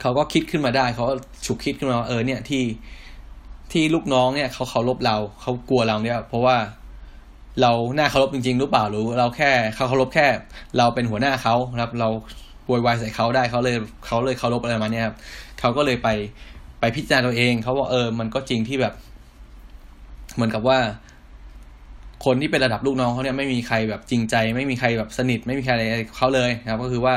[0.00, 1.04] เขาก็คิดขึ้นมาได้เขา
[1.46, 2.64] ฉุกคิดขึ้นมาเออเนี่ยที่
[3.72, 6.56] ที่ลูกน้องเนี่ยเขาเคารพเราเขากลัวเราเนี่ย เพราะว่า
[7.60, 10.26] เราหน้าเคารพจริงๆหรือเปล่าหรือเราแค่เขาเคารพแค่
[10.78, 12.08] เราเป็นหัวหน้าเขาครับ เรา
[12.66, 15.16] โวยวายใส่เขาได้เขาเลยเขาเลยเคารพอะไรมาเนี่ยครับ
[15.60, 16.08] เขาก็เลยไป
[16.80, 18.94] ไปพิจารณาตัวเองเขาว่าเออ มันก็จริงที่แบบ
[20.34, 20.78] เหมือนกับว่า
[22.24, 25.84] คนที่เป็นระดับลูกน้องเขาเนี่ยไม่มีใครแบบจริงใจ ไม่มีใครแบบสนิท ไม่มีใครอะไร
[26.16, 27.14] เขาเลยนะครับ ก็คือว่า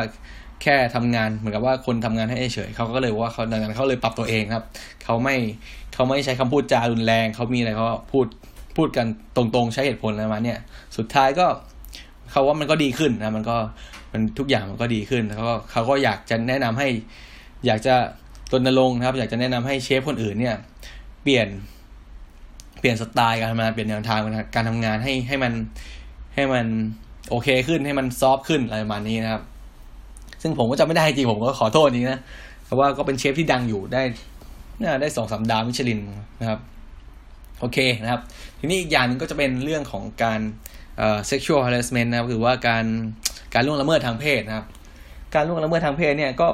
[0.62, 4.66] แค่ทำงานเหมือนกับว่าคนทำงานให้เฉยเขาก็เลยว่าเขาดังนั้นเขาเลยปรับตัวเองครับ
[5.04, 5.36] เขาไม่
[5.94, 8.26] เขาไม่ใช้คำพูดจารุนแรงเขามีอะไรเขาพูด
[8.78, 10.60] พูดกันตรงๆใช้เหตุผลอะไรมาเนี่ย
[10.98, 11.48] สุดท้ายก็
[12.32, 13.58] เขาว่ามันก็ดีขึ้นนะมันก็
[14.12, 16.88] มันทุกอย่างมันก็ดีขึ้นแล้วก็เขาก็อยากจะแนะนำให้
[17.66, 17.96] อยากจะ
[18.52, 20.56] รณรงค์นะครับ อยากจะแนะนำให้เชฟคนอื่นเนี่ย
[21.24, 21.48] เปลี่ยน
[22.80, 24.20] เปลี่ยนสไตล์การทำงานเปลี่ยนแนวทาง
[24.56, 25.54] การทำงานให้ให้มัน
[26.36, 26.66] ให้มัน
[27.30, 29.44] โอเคขึ้นให้มันซอฟขึ้นอะไรประมาณนี้นะครับ
[30.42, 32.20] ซึ่งผมก็จำไม่ได้จริงผมก็ขอโทษจริงนะ
[32.66, 34.02] เพราะว่าก็เป็นเชฟที่ดังอยู่ได้
[34.82, 36.00] น่าได้สองสามดาวมิชลิน
[36.40, 36.60] นะครับ
[37.60, 38.22] โอเคนะครับ
[38.60, 40.40] ทีนี้อีกอย่างนึงก็จะเป็นเรื่องของการ
[40.98, 42.86] เอ่อ sexual harassment นะครับคือว่าการ
[43.54, 44.66] การล่วงละเมิดทางเพศนะครับ
[45.36, 46.48] การล่วงละเมิดทางเพศเนี่ยก็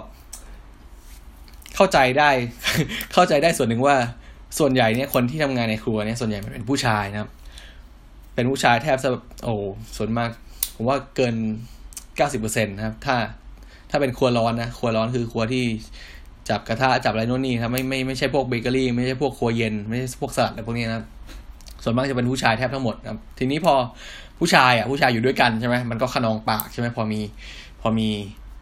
[1.82, 2.32] เข้าใจได้
[3.14, 3.96] เข้าใจได้ส่วนหนึ่งว่า
[4.60, 7.30] ส่วนใหญ่เนี่ยคนที่ทำงานในครัวเนี่ยส่วนใหญ่เป็นผู้ชายนะครับ
[8.36, 9.10] เป็นผู้ชายแทบจะ
[9.44, 9.54] โอ้
[9.98, 10.30] ส่วนมาก
[10.76, 11.36] ผมว่าเกิน
[12.18, 13.16] เก้าสิบเปอร์เซ็นตนะครับ ถ้า
[13.90, 15.64] ถ้าเป็นครัวร้อนนะครัวร้อนคือครัวที่
[16.50, 21.04] จับกระทะจับอะไรโน่นนี่ครับไม่ไม่ไม่ใช่พวกเบเกอรี่ไม่ใช่พวกครัวเย็นไม่ใช่พวกสลัดอะไรพวกนี้นะ
[21.84, 23.74] ส่วนมากจะเป็นผู้ชายแทบทั้งหมดครับ ทีนี้พอ
[24.40, 27.22] ผู้ชายอะผู้ชายอยู่ด้วยกันใช่ไหมมันก็ขนองปากใช่ไหมพอมี
[27.82, 28.08] พอมี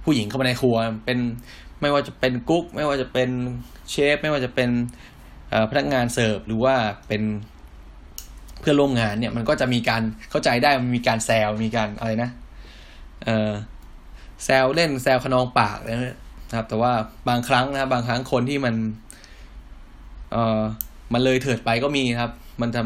[0.03, 0.75] ผู้หญิงเข้ามาในครัว
[1.05, 1.19] เป็น
[1.81, 3.29] ไม่ว่าจะเป็นกุ๊ก ไม่ว่าจะเป็น
[3.89, 4.69] เชฟ ไม่ว่าจะเป็น
[5.69, 6.75] พนักงานเสิร์ฟหรือว่า
[7.07, 7.23] เป็น
[8.59, 12.29] เพื่อนร่วมงานเนี่ยมันก็จะมีการเข้าใจได้มันมีการแซวมีการอะไรนะ
[13.25, 13.51] เออ
[14.43, 16.93] แซวเล่นแซวขนองปากนะครับ แต่ว่า
[17.29, 18.75] บางครั้งนะบางครั้งคนที่มัน
[20.31, 20.61] เออ
[21.13, 22.77] มันเลยเถิดไปก็มีครับ มันท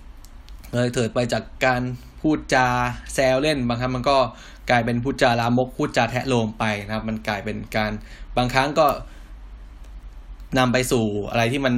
[0.00, 1.82] ำเลยเถิดไปจากการ
[2.24, 2.66] พูดจา
[3.14, 4.16] แซวเล่น บางครั้งมันก็
[4.70, 7.92] กลายเป็นพูดจาลามกพูดจาแทะโลมไปนะครับ มันกลายเป็นการ
[8.36, 8.86] บางครั้งก็
[10.58, 11.74] นำไปสู่อะไรที่มัน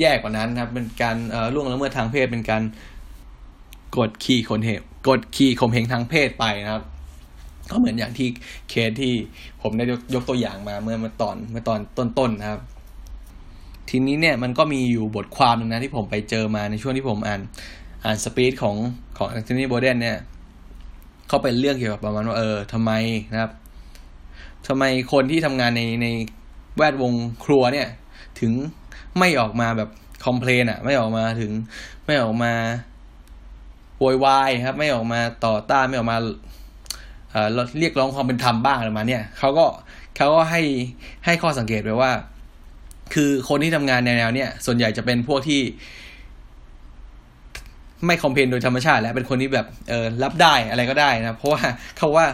[0.00, 1.16] แย่กว่านั้นครับ เป็นการ
[1.54, 2.62] ล่วงละเมิดทางเพศเป็นการ
[3.96, 6.84] กดขี่ขนเหตุกดขี่ข่มเหงทางเพศไปนะครับ
[7.70, 8.28] ก็เหมือนอย่างที่
[8.70, 9.12] เคสที่
[9.62, 9.84] ผมได้
[10.14, 11.78] ยกตัวอย่างมาเมื่อเมื่อตอนเมื่อตอน
[12.18, 12.60] ต้นๆนะครับ
[13.90, 17.40] ทีนี้เนี่ยมันก็มีอยู่บทความนึงนะที่ผมไปเจอมาในช่วงที่ผมอ่าน
[18.04, 18.76] อ่านสปีดของ
[19.16, 20.18] ของแอนโทนีโบเดนเนี่ย
[21.28, 22.92] เขาเป็นเรื่องเกี่ยวกับประมาณว่าเออทำไม
[23.32, 23.52] นะครับ
[24.66, 26.06] ทำไมคนที่ทำงานในใน
[26.76, 27.12] แวดวง
[27.44, 27.88] ครัวเนี่ย
[28.40, 28.52] ถึง
[29.18, 29.90] ไม่ออกมาแบบ
[30.24, 31.52] คอมเพลนอะไม่ออกมาถึง
[32.06, 32.52] ไม่ออกมา
[33.98, 36.18] โวยวายครับ ไม่ออกมาต่อต้านไม่ออกมา
[37.30, 39.66] เอ่อเรียกร้องความเป็นธรรมบ้างอะไรมาเนี่ยเขาก็
[40.16, 40.62] เขาก็ให้
[41.24, 42.10] ให้ข้อสังเกตไปว่า
[43.14, 45.60] คือคนที่ทำงานแนวเนี้ยส่วนใหญ่จะเป็นพวกที่
[48.06, 51.62] ไม่คอมเพนโดยธรรมชาติ แล้วเป็นคนที่แบบเออรับได้อะไรก็ได้นะเพราะว่า
[51.98, 52.26] เขาว่า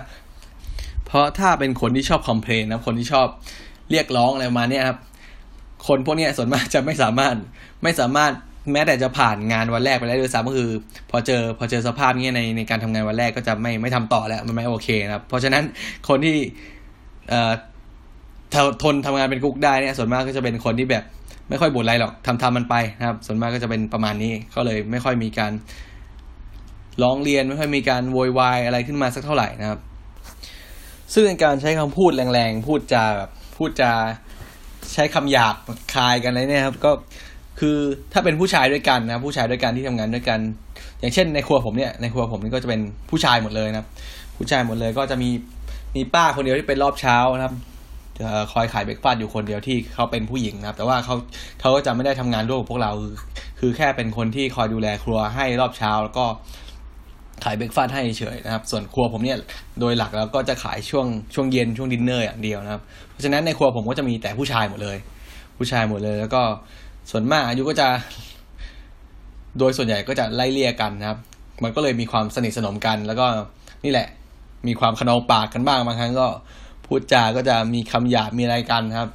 [1.07, 3.27] เพราะถ้าเป็นคนที่ชอบคอมเพลนนะคนที่ชอบ
[3.91, 4.99] เรียกร้องอะไรมาเนี่ยครับ
[5.87, 7.35] คนพวกนี้ส่วนมากจะไม่สามารถ
[7.83, 8.33] ไม่สามารถ
[8.73, 10.71] แม้แต่จะผ่านงานวันแรกไปแล้ด้วยซ้ำก็คือ
[11.11, 15.63] พอเจอพอเจอสภาพนี้ในในการทำงานวันแรกก็จะไม่ไม่ทำต่อแล้วมันไม่โอเคนะครับ เพราะฉะนั้น
[16.09, 16.37] คนที่
[17.29, 17.53] เอ่อ
[18.83, 21.05] ทนทำงานเป็นกุ๊กได้เนี่ยส่วนมากก็จะเป็นคนที่แบบ
[21.49, 25.53] ไม่ค่อยบ่นอะไรหรอกทำทำมันไปนะครับ ส่วนมากก็จะเป็นประมาณนี้ ก็เลยไม่ค่อยมีการ
[27.03, 29.81] ร้องเรียนไม่ค่อยมีการโวยวายอะไรขึ้นมาสักเท่าไหร่นะครับ
[31.15, 33.93] ซึ่งในการใช้คำพูดแรงๆ พูดจาแบบพูดจา
[34.95, 35.55] ใช้คำหยาบ
[35.95, 36.91] คายกันอะไรเนี่ยครับ ก็
[37.61, 37.77] คือ
[38.13, 40.41] ถ้าเป็นผู้ชายด้วยกันนะผู้ชายด้วยกันที่ทำงานด้วยกัน
[41.01, 42.81] อย่างเช่น ในครัวผมเนี่ยในครัวผมนี่ก็จะเป็น
[43.11, 43.89] ผู้ชายหมดเลยนะครับ
[44.37, 45.31] ผู้ชายหมดเลยก็จะมี
[45.97, 47.55] มีป้าคนเดียวที่เป็นรอบเช้านะครับ
[48.53, 51.15] คอยขายเบรกฟาสอยู่คนเดียวที่เขาเป็นผู้หญิงนะครับ แต่ว่าเขา
[51.61, 53.15] เขาก็จะไม่ได้ทำงานร่วมกับพวกเราคือ
[53.61, 56.25] คือแค่เป็นคนที่คอยดูแลครัวให้รอบเช้าแล้วก็
[57.45, 59.39] ขายเบรกฟาสให้เฉยนะครับ ส่วนครัวผมเนี่ย
[59.81, 64.97] โดยหลักแล้วก็จะขายช่วงช่วงเย็นช่วงดินเนอร์อย่างเดียวนะครับ เพราะฉะนั้นในครัวผมก็จะมีแต่ผู้ชายหมดเลย
[65.59, 66.43] ผู้ชายหมดเลย แล้วก็
[67.11, 67.89] ส่วนมากอายุก็จะ
[69.59, 71.19] โดยส่วนใหญ่ก็จะไล่เลี่ยกันนะครับ
[71.63, 73.27] มันก็เลยมีความสนิทสนมกัน แล้วก็
[73.85, 74.09] นี่แหละ
[74.67, 76.27] มีความขนองปากกันบ้างบางครั้งก็
[76.89, 79.09] พูดจาก็จะมีคำหยาบมีอะไรกันครับ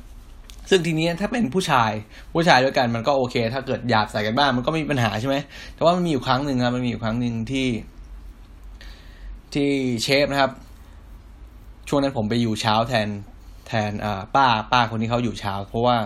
[0.69, 1.91] ซึ่งทีนี้ถ้าเป็นผู้ชาย
[2.33, 5.35] ผู้ชายด้วยกันมันก็โอเค ถ้าเกิดหยาบใส่กันบ้างมันก็ไม่มีปัญหาใช่ไหม
[5.75, 7.67] แต่ว่ามันมีอยู่ครั้งหนึ่งครับมันมีอยู่ครั้งหนึ่งที่
[9.53, 9.69] ที่
[10.03, 10.51] เชฟนะครับ
[11.87, 13.07] ช่วงนั้นผมไปอยู่เช้าแทน
[13.67, 13.91] แทน
[14.35, 15.97] ป้าป้าคนที่เขาอยู่เช้า เพราะว่า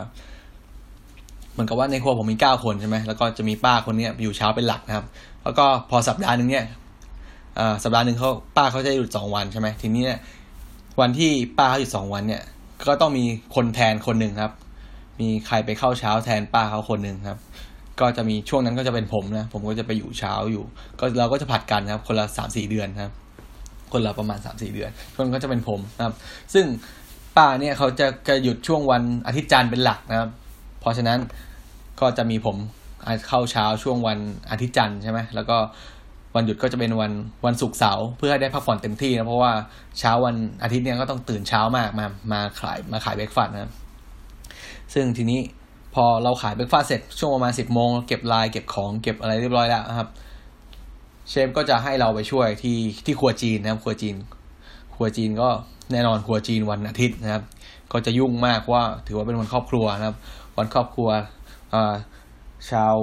[1.52, 5.06] เหมือนกับว่าในครัวผมมีเก้าคนใช่ไหมแล้วก็จะมีป้าคนนี้อยู่เช้าเป็นหลักนะครับ
[5.44, 6.66] แล้วก็พอสัปดาห์หนึ่งเนี่ย
[7.84, 10.20] สัปดาห์หนึ่งเขาป้าเขาจะหยุดสองวันใช่ไหมทีนี้เนี่ย
[11.02, 12.44] วันที่ป้าเขาหยุดสองวันเนี่ย
[12.88, 14.54] ก็ต้องมีคนแทนคนหนึ่งครับ
[15.20, 17.40] มีใครไปเข้าเช้าแทนป้าเขาคนหนึ่งครับ
[18.00, 20.64] ก็จะมีช่วงนั้นก็จะเป็นผมนะ ผมก็จะไปอยู่เช้าอยู่
[21.00, 23.12] ก็เราก็จะผัดกันครับ คนละสามสี่เดือนครับ
[23.92, 26.16] คนละประมาณสามสี่เดือนช่วงก็จะเป็นผมนะครับ
[26.54, 26.66] ซึ่ง
[27.38, 30.30] ป้าเนี่ยเขาจะจะหยุดช่วงวันอาทิตย์จันทร์เป็นหลักนะครับ
[30.80, 31.20] เพราะฉะนั้น
[32.02, 32.58] ก็จะมีผม
[33.28, 34.20] เข้าเช้าช่วงวัน
[34.52, 35.58] อาทิตย์จันทร์ใช่ไหมแล้วก็
[36.36, 37.12] วันหยุดก็จะเป็นวัน
[37.46, 39.52] วันศุกร์เสาร์เพื่อให้ได้พักผ่อนเต็มที่นะเพราะว่า
[40.00, 43.72] เช้าวันอาทิตย์เนี่ยก็ต้องตื่นเช้ามากมามาขายมาขายเบรกฟาสต์นะ
[44.94, 45.40] ซึ่งทีนี้
[45.96, 50.10] พอเราขายเบรกฟาสต์เสร็จช่วงประมาณสิบโมงเก็บลายเก็บของเก็บอะไรเรียบร้อยแล้วครับ
[51.30, 54.16] เชฟก็จะให้เราไปช่วยที่ที่ครัวจีนนะครับครัวจีน
[54.96, 55.50] ครัวจีนก็
[55.92, 57.44] แน่นอนครัวจีนวันอาทิตย์นะครับ
[57.92, 60.18] ก็จะยุ่งมากว่าถือว่าเป็นวันครอบครัวนะครับ
[60.58, 61.10] วันครอบครัว
[62.72, 62.96] ชาว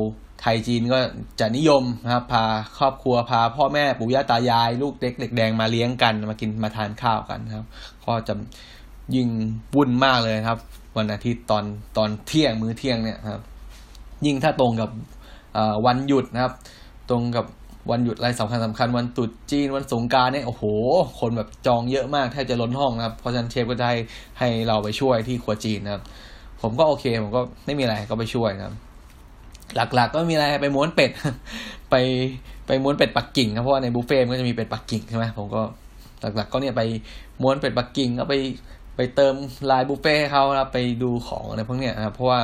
[0.46, 0.98] ไทยจีนก็
[1.40, 2.44] จะนิยมนะครับพา
[2.78, 7.66] ครอบครัวพาพ่อแม่ปู่ย่าตายาย ลูกเด็กเด็กแดงมาเลี้ยงกันมากินมาทานข้าวกันครับ
[8.04, 8.34] ก็จะ
[9.14, 9.28] ยิ่ง
[9.74, 10.58] วุ่นมากเลยครับ
[10.96, 11.64] วันอาทิตย์ตอน
[11.96, 13.42] ตอนเที่ยงมื้อเที่ยงเนี่ยครับ
[14.26, 14.90] ยิ่งถ้าตรงกับ
[15.86, 16.52] วันหยุดนะครับ
[17.10, 17.46] ตรงกับ
[17.90, 20.62] วันหยุดอะไรสำคัญสำคัญวันตรุษจีนวันสงการเนี่ยโอ้โห
[21.20, 23.86] คนแบบจองเยอะมากแทบจะล้นห้องนะครับ เพราะฉะนั้นเชฟก็จะ
[24.38, 26.02] ให้เราไปช่วยที่ครัวจีนนะครับ
[26.62, 28.74] ผมก็โอเค ผมก็ไม่มีอะไรก็ไปช่วยนะครับ
[29.76, 31.10] หลักๆ ก็มีอะไรไปม้วนเป็ด
[31.90, 31.94] ไป
[32.66, 35.62] ไปม้วนเป็ดปักกิ่งครับเพราะว่าในบุฟเฟ่ก็จะมีเป็ดปักกิ่งใช่ไหมผมก็
[36.20, 36.82] หลักๆ ก็เนี่ยไป
[37.42, 38.34] ม้วนเป็ดปักกิ่งก็ไป
[38.96, 39.34] ไปเติม
[39.70, 42.40] ลายบุฟเฟ่เขาครับไปดูของอะไรพวกเนี้ยครับเพราะว่า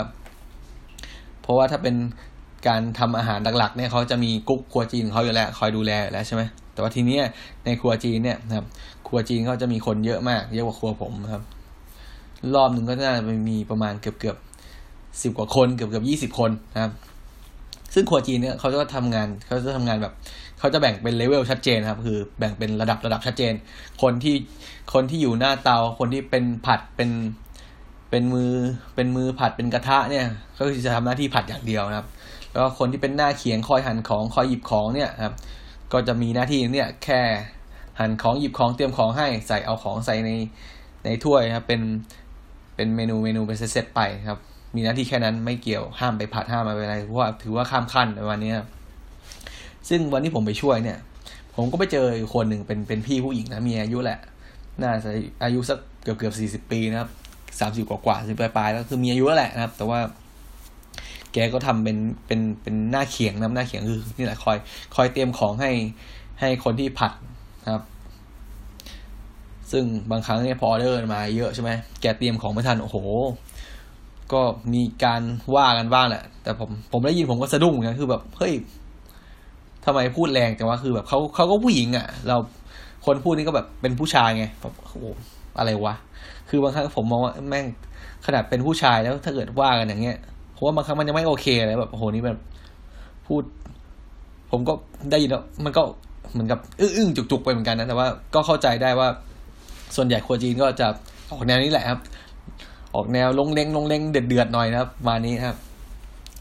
[1.43, 1.97] เพราะว่าถ้าเป็น
[2.69, 7.23] การทำอาหารหลักๆ เนี่ยเขาจะมีกุ๊กครัวจีนเขาอยู่แล้วคอยดูแลแล้วใช่ไหมแต่ว่าทีเนี้ย
[7.65, 8.67] ในครัวจีนเนี่ยนะครับ
[9.07, 11.43] ครัวจีนเขาจะมีคนเยอะมากเยอะกว่าครัวผมครับ
[12.55, 14.37] รอบหนึ่งก็น่าจะมีประมาณเกือบเกือบ
[15.23, 16.93] สิบกว่าคนเกือบเกือบยี่สิบคนนะครับ
[17.95, 20.13] ซึ่งครัวจีนเนี่ยเขาจะทำงานเขาจะทำงานแบบ
[20.59, 23.53] เขาจะแบ่งเป็นเลเวลชัดเจนครับ คือแบ่งเป็นระดับระดับชัดเจน
[24.03, 24.35] คนที่
[24.95, 27.11] คนที่อยู่หน้าเตา คนที่เป็นผัดเป็น
[28.11, 28.53] เป็นมือ
[28.95, 30.27] เป็นมือผัดเป็นกระทะเนี่ย
[30.59, 32.07] ก็คือจะทำหน้าที่ผัดอย่างเดียวนะครับ
[32.53, 35.35] แล้วคนที่เป็นหน้าเขียงคอยหั่นของคอยหยิบของเนี่ยครับ
[35.93, 37.21] ก็จะมีหน้าที่เนี่ยแค่
[38.01, 40.31] หั่นของหยิบของเตรียมของให้ใส่เอาของใส่ใน
[41.05, 41.81] ในถ้วยครับ เป็น
[42.77, 44.39] เป็นเมนูเมนูเป็นเซตไปครับ
[44.75, 48.53] มีหน้าที่แค่นั้นไม่เกี่ยวห้ามไปผัดห้ามไปอะไรเพราะว่าถือว่าข้ามขั้นในวันนี้
[49.89, 50.99] ซึ่งวันที่ผมไปช่วยเนี่ย
[51.57, 54.19] ผมก็ไปเจอคนหนึ่งเป็นเป็นพี่ผู้หญิงนะมีอายุแหละ
[54.81, 55.11] น่าจะ
[55.45, 57.11] อายุสักเกือบเกือบสี่สิบปีนะครับ
[57.61, 60.01] สามสิบกว่ากว่าสิบปลายๆแล้วคือมีอายุแล้วแหละนะครับ แต่ว่า
[61.33, 64.57] แกก็ทำเป็นเป็นเป็นหน้าเขียงนะหน้าเขียงคือนี่แหละคอย
[64.95, 65.71] คอยเตรียมของให้
[66.41, 67.13] ให้คนที่ผัด
[67.65, 67.83] นะครับ
[69.73, 72.99] ซึ่งบางครั้งเนี่ยพอออเดอร์มาเยอะใช่ไหมแกเตรียมของไม่ทันโอ้โห
[74.33, 74.43] ก็
[74.75, 75.23] มีการ
[75.55, 78.53] ว่ากันบ้างแหละ แต่ผมผมได้ยินผมก็สะดุ้งเหมือนะคือแบบเฮ้ย
[79.85, 82.37] ทำไมพูดแรงแต่ว่าคือแบบเขาเขาก็ผู้หญิงอะ่ะ เรา
[83.07, 84.95] คนพูดนี่ก็แบบเป็นผู้ชายไงแบบโอ้โห
[85.59, 85.95] อะไรวะ
[86.49, 87.67] คือบางครั้งผมมองว่าแม่ง
[88.27, 90.19] ขนาดเป็นผู้ชายแล้วถ้าเกิดว่ากันอย่างเงี้ย
[90.57, 92.39] ผมว่าบางครั้งมันยังไม่โอเคเลยแบบโอ้โหนี่แบบ
[93.27, 93.43] พูด
[94.51, 94.73] ผมก็
[95.11, 95.83] ได้ยินแล้วมันก็
[96.33, 99.09] เหมือนกับอึ้งๆจุกๆไปเหมือนกันนะแต่ว่าก็เข้าใจได้ว่า
[99.97, 100.87] ส่วนใหญ่คนจีนก็จะ
[101.31, 102.01] ออกแนวนี้แหละครับ
[102.95, 105.57] ออกแนวลงเล้งลงเล้งเดือดเดือดหน่อยนะครับมานี้ครับ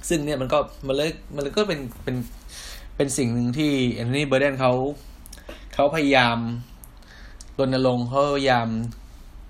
[0.09, 0.57] ซึ่งเนี่ยมันก็
[0.87, 2.15] มันเลยมันเลยก็เป็นเป็น
[2.95, 4.71] เป็นสิ่งหนึ่งที่แอนนีเบอร์เดนเขา
[5.73, 6.37] เขาพยายาม
[7.59, 8.67] รณรงค์เขาพยายาม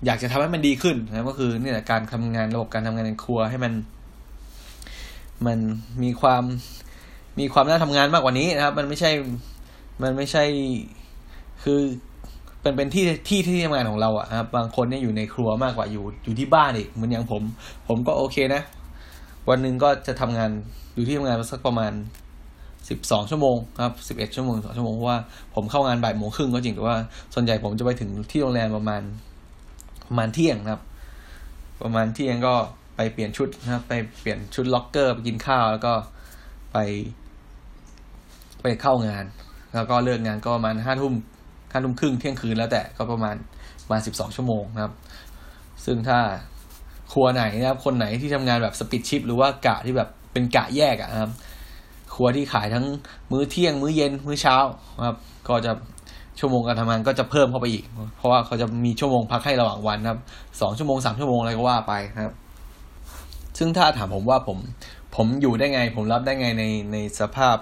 [0.06, 3.72] อยากจะทำให้มันดีขึ้นนะก็คือเนี่แหละการทำงานระบบการทำงานในครัวให้มัน
[5.46, 5.58] มัน
[6.02, 6.42] มีความ
[7.40, 9.10] มีความน่าทำงานมากกว่านี้นะครับ มันไม่ใช่
[10.02, 10.44] มันไม่ใช่
[11.62, 11.80] คือ
[12.62, 17.42] เป็นเป็นที่ที่ที่ทำงานของเราอะครับ บางคนเนี่ยอยู่ในครัวมากกว่าอยู่อยู่ที่บ้านอีกเหมือนอย่างผม
[17.88, 18.62] ผมก็โอเคนะ
[19.48, 20.50] วันหนึ่งก็จะทำงาน
[20.94, 21.92] อยู่ที่ทำงานสักประมาณ
[22.88, 25.18] สิบสองชั่วโมงครับสิบเอ็ดชั่วโมงสองชั่วโมงเพราะว่า
[25.54, 26.96] ผมเข้างานบ่ายโมงครึ่งก็จริงแต่ว่า
[27.34, 29.02] ส่วนใหญ่ผมจะไปถึงที่โรงแรมประมาณ
[30.08, 30.80] ประมาณเที่ยงครับ
[31.82, 32.54] ประมาณเที่ยงก็
[32.96, 35.92] ไปเปลี่ยนชุดนะครับ ไปเปลี่ยนชุดล็อกเกอร์ไปกินข้าวแล้วก็
[36.72, 36.78] ไป
[38.62, 39.24] ไปเข้างาน
[39.74, 41.14] แล้วก็เลิกงานก็ประมาณห้าทุ่ม
[41.70, 43.36] ห้าทุ่มครึ่งเที่ยงคืนแล้วแต่ก็ประมาณ
[43.84, 44.92] ประมาณสิบสองชั่วโมงนะครับ
[45.84, 46.18] ซึ่งถ้า
[47.12, 51.30] ครัวไหนนะครับ คนไหนที่ทำงานแบบสปิดชิปหรือว่ากะที่แบบเป็นกะแยกอะครับ
[52.14, 52.86] ครัวที่ขายทั้ง
[53.30, 54.56] มื้อเที่ยง มื้อเย็น มื้อเช้า
[54.98, 55.16] นะครับ
[55.48, 55.72] ก็จะ
[56.38, 57.84] ชั่วโมงการทำงานก็จะเพิ่มเข้าไปอีก
[58.16, 60.20] เพราะว่าเขาจะมีชั่วโมงพักให้ระหว่างวันครับ
[60.60, 61.92] สองชั่วโมงสามชั่วโมงอะไรก็ว่าไป
[62.26, 62.34] ครับ
[63.58, 64.58] ซึ่งถ้าถามผมว่าผม
[65.16, 67.56] ผมอยู่ได้ไง ผมรับได้ไงในในสภาพ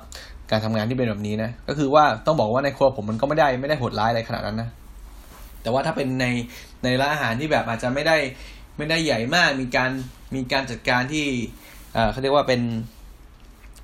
[0.50, 4.68] การทำงานที่เป็นแบบนี้นะ ก็คือว่าต้องบอกว่าในครัวผมมันก็ไม่ได้ไม่ได้โหดร้ายอะไรขนาดนั้นนะ
[5.62, 6.26] แต่ว่าถ้าเป็นใน
[6.84, 8.16] ในร้านอาหารที่แบบอาจจะไม่ได้
[8.76, 9.90] ไม่ได้ใหญ่มาก มีการ
[10.34, 11.26] มีการจัดการที่
[11.96, 12.60] อ่าเขาเรียกว่าเป็น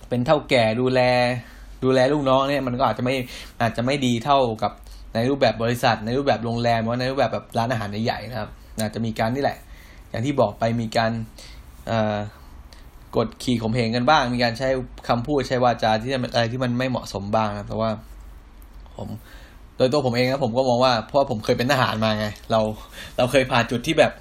[0.09, 1.01] เป็นเท่าแก่ดูแล
[1.85, 3.15] ดูแลลูกน้องเนี่ยมันก็อาจจะไม่
[3.63, 4.73] อาจจะไม่ดีเท่ากับ
[5.15, 8.51] ในรูปแบบบริษัท ในรูปแบบโรงแรมหรือในรูปแบบแบบร้านอาหารใหญ่ๆนะครับ
[8.81, 9.59] อาจจะมีการนี่แหละ
[10.11, 11.13] อย่างที่บอกไปมีการ
[13.17, 14.69] กดขี่ข่มเหงกันบ้าง มีการใช้
[15.09, 17.91] คำพูดใช้วาจาที่อะไรที่มันไม่เหมาะสมบ้างนะแต่ว่า
[18.97, 19.09] ผม
[19.77, 22.61] โดยตัวผมเองนะผมก็มองว่าเพราะผมเคยเป็นทหารมาไง เรา
[23.17, 24.13] เราเคยผ่านจุดที่แบบ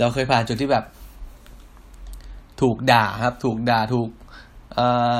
[0.00, 0.84] เราเคยผ่านจุดที่แบบ
[2.60, 4.08] ถูกด่าครับ ถูกด่าถูก
[4.74, 5.16] เอ่อ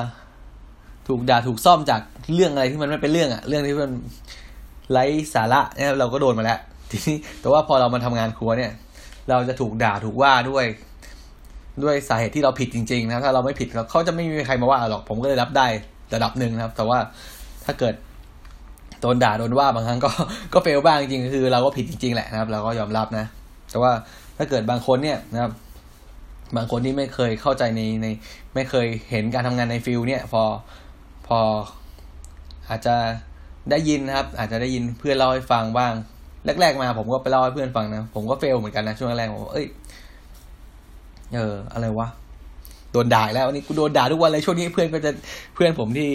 [1.08, 2.00] ถูกด่าถูกซ่อมจาก
[2.34, 3.90] เรื่องอะไรที่มันไม่เป็นเรื่องอะเรื่องที่มัน
[4.92, 8.72] ไร้สาระเนี่ยเราก็โดนมาแล้วทีนี้แต่ว่าพอเรามาทำงานครัวเนี่ย
[9.28, 10.64] เราจะถูกด่าถูกว่าด้วย
[11.84, 15.66] ด้วยสาเหตุที่เราผิดจริงๆนะถ้าเราไม่ผิดเขาจะไม่มีใครมาว่าหรอกผมก็เลยรับได้
[16.14, 16.98] ระดับหนึ่งนะครับ แต่ว่า
[17.64, 17.94] ถ้าเกิด
[19.00, 20.10] โดนด่าโดนว่าบางครั้งก็
[20.52, 23.26] ก็เฟลบ้างจริงคือ เราก็ผิดจริงๆแหละนะครับ เราก็ยอมรับนะ
[23.70, 23.92] แต่ว่า
[24.36, 25.52] ถ้าเกิดบางคนเนี่ยนะครับ
[26.56, 28.06] บางคนที่ไม่เคยเข้าใจในใน
[28.54, 30.42] ไม่เคยเห็นการทำงานในฟิลเนี่ยพอ
[31.26, 31.38] พอ
[32.68, 32.96] อาจจะ
[33.70, 35.92] ได้ยินนะครับ อาจจะได้ยินเพื่อนเล่าให้ฟังบ้าง
[36.60, 39.66] แรกๆมาผมก็ไปเล่าให้เพื่อนฟังนะ ผมก็เฟลเหมือนกันนะช่วงแรกผมเอ้ย
[41.34, 42.08] เออ อะไรวะ
[42.92, 45.10] โดนด่าแล้วนี่กูโดนด่าทุกวันเลยช่วงนี้เพื่อนก็จะ
[45.54, 46.12] เพื่อนผมที่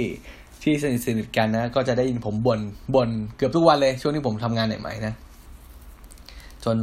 [0.63, 2.59] ที่สนิทสนิทกันนะ ก็จะได้ยินผมบน่น
[2.95, 5.13] บ่นเกือบทุกวันเลย ช่วงที่ผมทำงานใหม่ๆนะ
[6.65, 6.77] จน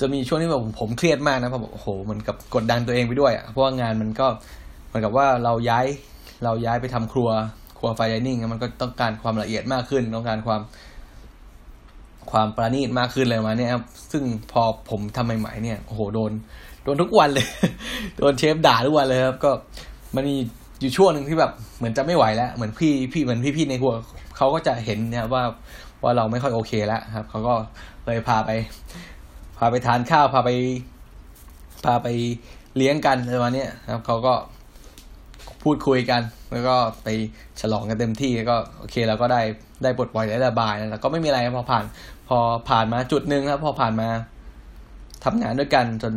[0.00, 4.26] จะมีช่วงที่แบบผมเครียดมากนะเพราะโอ้โหมันกับกดดันตัวเองไปด้วยอะเพราะว่างานมันก็
[4.86, 5.86] เหมือนกับว่าเราย้าย
[6.44, 7.28] เราย้ายไปทำครัว
[7.78, 10.60] ครัวไฟไดนิ่งมันก็ต้องการความละเอียดมากขึ้น ต้องการความ
[12.30, 16.32] ความประณีตมากขึ้นเลยมาเนี่ยครับซึ่งพอผมทำใหม่ๆเนี่ยโอ้โหโดน
[16.84, 17.46] โดนทุกวันเลย
[18.18, 19.50] โดนเชฟด่าทุกวันเลยครับ ก็
[20.16, 20.36] มันมี
[20.80, 23.94] อยู่ช่วงหนึ่งที่แบบเหมือนจะไม่ไหวแล้ว เหมือนพี่พี่เหมือนพี่พี่ในครัว
[24.36, 25.42] เขาก็จะเห็นเนี่ยว่า
[26.02, 27.54] ว่าเราไม่ค่อยโอเคแล้วครับเขาก็
[28.06, 28.50] เลยพาไป
[29.58, 30.50] พาไปทานข้าวพาไป
[31.84, 32.08] พาไป
[32.76, 34.34] เลี้ยงกันอะไรมาเนี้ยครับเขาก็
[35.62, 36.22] พูดคุยกัน
[36.52, 37.08] แล้วก็ไป
[37.60, 39.40] ฉลองกันเต็มที่แล้วก็โอเคเราก็ได้
[39.82, 41.84] ได้บทปล่อยได้ระบายแล้วก็ไม่มีอะไรพอผ่าน
[42.28, 44.08] พอผ่านมาจุดหนึ่งครับ พอผ่านมา
[45.24, 46.14] ทำงานด้วยกันจน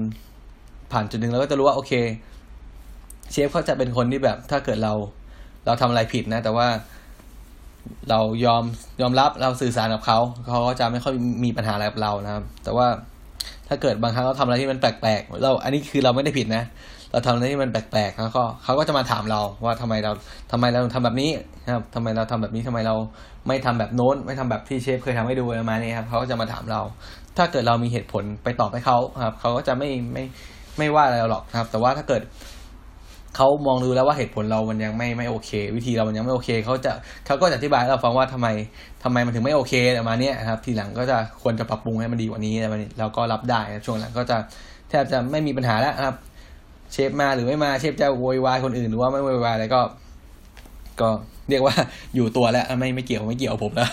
[0.91, 1.91] ผ่านจุดหนึ่งเราก็จะรู้ว่าโอเค
[3.31, 4.93] เชฟเขาจะเป็นคนที่แบบถ้าเกิดเรา
[5.65, 6.67] เราทำอะไรผิดนะ แต่ว่า
[8.09, 8.63] เรายอม
[9.01, 10.19] ยอมรับเราสื่อสารกับเขา
[10.49, 11.13] เขาก็จะไม่ค่อย
[11.43, 12.87] มีปัญหาอะไรกับเรานะครับ แต่ว่า
[13.67, 16.63] ถ้าเกิดบางครั้งเราทำอะไรที่มันแปลกๆเราอันนี้คือเราไม่ได้ผิดนะ
[17.11, 20.11] เราเราทำอะไรที่มันแปลกๆแล้วก็เขาก็จะมาถามเราว่าทำไมเรา
[20.51, 21.31] ทำไมเราทำแบบนี้
[21.65, 22.95] นะครับทำไมเราทำแบบนี้ทำไมเรา
[23.47, 26.81] ไม่ทำแบบโน้น ไม่ทำแบบที่เชฟเคยทำให้ดูประมาณนี้ครับเขาก็จะมาถามเรา
[27.37, 30.23] ถ้าเกิดเรามีเหตุผลไปตอบให้เขาครับเขาก็จะไม่ไม่
[30.77, 32.21] ไม่ว่าอะไรหรอกนะครับ แต่ว่าถ้าเกิด
[33.35, 36.91] เขามองดูแล้วว่าเหตุผลเรามันยังไม่ไม่โอเค วิธีเรามันยังไม่โอเคเขาจะ
[37.25, 38.47] เขาก็จะอธิบายให้เราฟังว่าทำไม
[39.03, 44.37] ทำไมมันถึงไม่โอเคประมาณนี้นะครับ ทีหลังก็จะควรจะปรับปรุงให้มันดีกว่านี้อะไรแบบนี้เราก็รับได้ครับช่วงหลังก็จะ
[44.89, 46.15] แทบจะไม่มีปัญหาแล้วครับ
[46.91, 49.81] เชฟมาหรือไม่มาเชฟจะโวยวายคนอื่นหรือว่าไม่โวยวายอะไรก็
[51.01, 51.09] ก็
[51.49, 51.75] เรียกว่า
[52.15, 53.89] อยู่ตัวแล้วไม่ไม่เกี่ยวไม่เกี่ยวผมแล้ว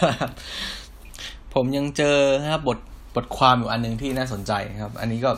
[1.55, 2.79] ผมยังเจอนะครับบท
[3.15, 4.53] บทความอยู่อันหนึ่งที่น่าสนใจ
[4.83, 5.31] ครับ อันนี้ก็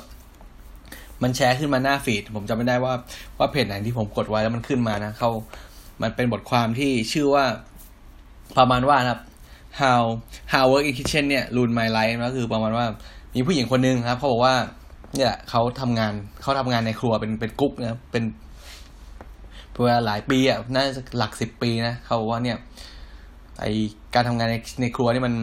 [1.24, 2.94] มันแชร์ขึ้นมาหน้าฟีดผมจำไม่ได้ว่า
[3.38, 5.30] ว่าเพจไหนที่ผมกดไว้แล้วมันขึ้นมานะเขา
[6.02, 7.44] มันเป็นบทความที่ชื่อว่า
[8.58, 9.20] ประมาณว่านะครับ
[9.80, 10.02] how
[10.52, 12.86] how work in kitchen เนี่ย ruin my life ก็คือประมาณว่า
[13.34, 14.54] มีผู้หญิงคนหนึ่งครับเขาบอกว่า
[15.16, 16.12] เนี่ยเขาทำงาน
[16.42, 18.24] เขาทำงานในครัวเป็นเป็นกุ๊กนะเป็น
[19.72, 22.56] เพื่อหลายปีอะน่าจะหลักสิบปีนะเขาบอกว่าเนี่ย
[23.60, 23.64] ไอ
[24.14, 25.34] การทำงานในในครัวนี่มัน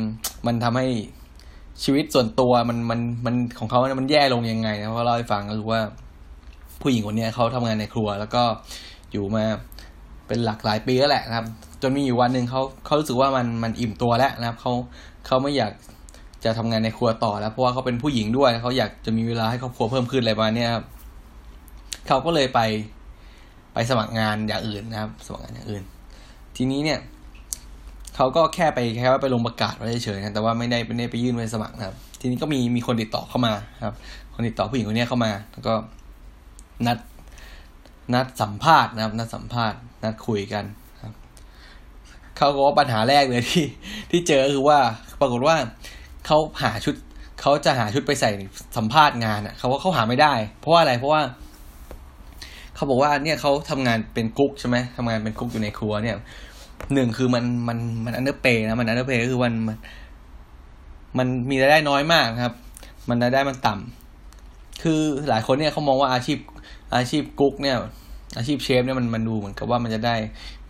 [0.47, 0.87] มันทำให้
[1.83, 5.81] ชีวิตส่วนตัวมันมันมันของเขาเนี่ยมันแย่ลงยังไงนะเขาะเล่าให้ฟังก็รู้ว่า
[6.81, 8.43] ผู้หญิงคนนี้เขาทำงานในครัว แล้วก็
[9.11, 9.43] อยู่มา
[10.27, 11.45] เป็นหลักหลายปีแล้วแหละนะครับ
[11.81, 14.71] จนมีอยู่วันหนึ่งเขาเขารู้สึกว่ามันมันอิ่มตัวแล้วนะครับเขา
[15.25, 15.71] เขาไม่อยาก
[16.43, 20.85] จะทำงานในครัวต่อแล้วเพราะว่าเขาเป็นผู้หญิงด้วยเขาอยากจะมีเวลาให้ครอบครัวเพิ่มขึ้นอะไรประมาณนี้ครับ
[22.07, 22.59] เขาก็เลยไป
[23.73, 25.83] ไปสมัครงานอย่างอื่นนะครับ สมัครงานอย่างอื่น
[26.55, 26.99] ทีนี้เนี่ย
[28.15, 33.53] เขาก็แค่ไปแค่ว่าไปลงประกาศไว้เฉยๆนะแต่ว่าไม่ได้ไม่ได้ไปยื่นไปสมัครนะครับ ทีนี้ก็มีมีคนติดต่อเข้ามา
[33.85, 33.95] ครับ
[34.33, 35.73] คนติดต่อผู้หญิงคนนี้เข้ามา แล้วก็
[36.87, 36.97] นัด
[38.13, 40.65] นัดสัมภาษณ์นะครับ นัดสัมภาษณ์ นัดคุยกัน
[41.01, 41.13] ครับ
[42.37, 43.65] เขาก็ว่าปัญหาแรกเลยที่
[44.11, 44.79] ที่เจอคือว่า
[45.21, 45.55] ปรากฏว่า
[46.25, 46.95] เขาหาชุด
[47.41, 48.31] เขาจะหาชุดไปใส่
[48.77, 51.21] สัมภาษณ์งานอะเขาว่าเขาหาไม่ได้ เพราะว่าอะไรเพราะว่า
[52.75, 56.17] เขาบอกว่าเนี่ยเขาทำงานเป็นกุ๊กใช่ไหมทำงานเป็นกุ๊กอยู่ในครัวเนี่ย
[56.93, 59.77] หนึ่งคือมันมันมัน underpaid นะมัน underpaid ก็คือมันมัน
[61.17, 62.55] มันมีรายได้น้อยมากครับ
[63.09, 66.37] มันรายได้มันต่ำคือหลายคนเนี่ยเขามองว่าอาชีพ
[66.95, 67.77] อาชีพกุ๊กเนี่ย
[68.37, 70.15] อาชีพเชฟเนี่ยมันมันดูเหมือนกับว่ามันจะได้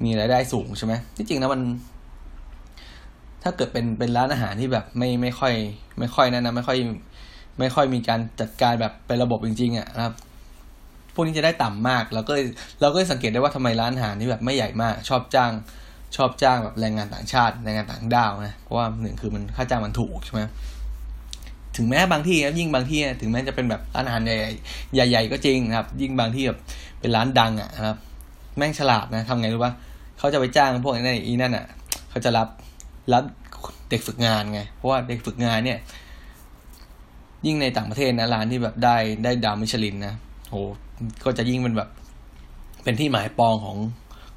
[0.04, 1.62] มีรายได้สูงใช่ไหมที่จริงแล้วมัน
[3.44, 5.54] ถ้าเกิดเป็นเป็นร้านอาหารที่แบบไม่ไม่ค่อย
[6.00, 6.78] ไม่ค่อยนั่นนะไม่ค่อย
[7.60, 10.16] ไม่ค่อยมีการจัดการแบบเป็นระบบจริงๆอะนะครับ
[11.14, 12.46] พวกนี้จะได้ต่ำมาก เราก็เลย
[12.82, 15.52] เราก็สังเกตได้ว่าทำไมร้านอาหารที่แบบไม่ใหญ่มาก ชอบจ้าง
[16.16, 20.42] ชอบจ้างแบบแรงงานต่างชาติแรงงานต่างด้าวนะเพราะว่าหนึ่งคือมันค่าจ้างมันถูกใช่ไหม
[21.78, 26.60] ถึงแม้บางที่ยิ่งบางที่ถึงแม้จะเป็นแบบร้านอาหารใหญ่ใหญ่ๆก็จริงนะครับ ยิ่งบางที่แบบ
[27.00, 27.98] เป็นร้านดังอะนะครับ
[28.58, 29.74] แม่งฉลาดนะทำไงรู้ป่ะ
[30.18, 31.66] เขาจะไปจ้างพวกนี้อีนั่นอะ
[32.10, 32.48] เขาจะรับ
[33.14, 33.24] รับ
[33.90, 35.80] เด็กฝึกงานไงเพราะว่าเด็กฝึกงานเนี่ย
[37.46, 40.16] ยิ่งในต่างประเทศนะร้านที่แบบได้ได้ดาวมิชลินนะ
[40.50, 40.56] โห
[41.26, 41.90] ก็จะยิ่งเป็นแบบ
[42.84, 43.78] เป็นที่หมายปองของ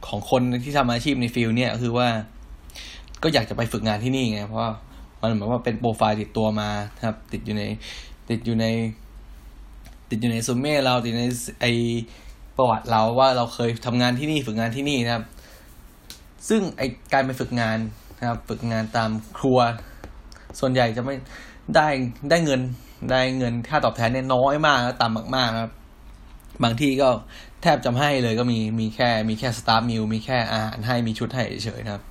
[0.09, 2.09] ของคนที่ทำอาชีพใน field เนี่ยคือว่า
[3.23, 4.63] ก็อยากจะไปฝึกงานที่นี่ไงเพราะ
[5.21, 6.69] มันเหมือนว่าเป็นโปรไฟล์ติดตัวมา
[7.07, 7.65] ครับ ติดอยู่ใน
[8.31, 8.67] ติดอยู่ใน
[10.11, 11.23] ติดอยู่ในซูเม่เราติดใน
[11.61, 11.67] ไอ
[12.57, 15.25] ประวัติเราว่าเราเคยทำงานที่นี่ฝึกงานที่นี่นะครับ
[16.49, 16.83] ซึ่งไอ
[17.13, 17.79] การไปฝึกงาน
[18.19, 19.59] นะครับ ฝึกงานตามครัว
[20.59, 21.15] ส่วนใหญ่จะไม่
[21.77, 21.89] ได้
[22.31, 22.61] ได้เงิน
[23.11, 25.73] ได้เงินค่าตอบแทนเนี่ยน้อยมากต่ำมากๆครับ
[26.63, 27.09] บางที่ก็
[27.65, 32.03] แทบจะให้เลยก็มีมีแค่มีแค่สตาร์มิลมีแค่อาหารให้มีชุดให้เฉยๆนะครับ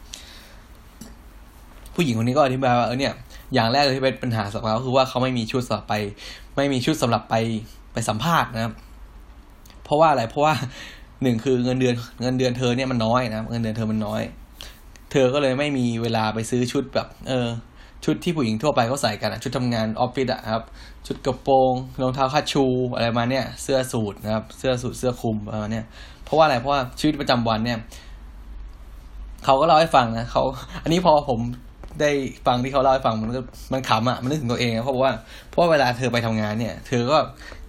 [1.96, 3.14] ผู้หญิงคนนี้ก็อธิบายว่าเออเนี่ย
[3.54, 5.96] อย่างแรกเลยที่เป็นปัญหาสำหรับเขาคือว่าเขาไม่มีชุดสำหรับไป
[6.56, 7.36] ไม่มีชุดสำหรับไป
[7.94, 8.74] ไปสัมภาษณ์นะครับ
[9.84, 10.54] เพราะว่าอะไรเพราะว่า
[11.22, 14.22] หนึ่งคือเงินเดือนเงินเดือนเธอเนี่ยมันน้อยนะเงินเดือนเธอมันน้อย
[15.12, 17.48] เธอก็เลยไม่มีเวลาไปซื้อชุดแบบ เออ
[18.06, 20.64] ชุดที่ผู้หญิงทั่วไปเขาใส่กันอะชุดทำงานออฟฟิศอะครับ
[21.08, 25.86] ชุดกระโปรงรองเท้าคาชูอะไรมาเนี่ย เสื้อสูทนะครับ เสื้อสูทเสื้อคลุมอะไรเนี่ย
[26.26, 27.80] เพราะว่าอะไรเพราะว่าชีวิตประจำวันเนี่ย
[29.46, 30.44] เขาก็เล่าให้ฟังนะเขา
[30.84, 31.40] อันนี้พอผม
[32.02, 32.12] ได้
[32.48, 33.42] ฟังที่เขาเล่าให้ฟังมันก็
[33.74, 35.12] มันขำอะมันนึกถึงตัวเองเพราะว่า
[35.50, 37.18] เพราะเวลาเธอไปทำงานเนี่ย เธอก็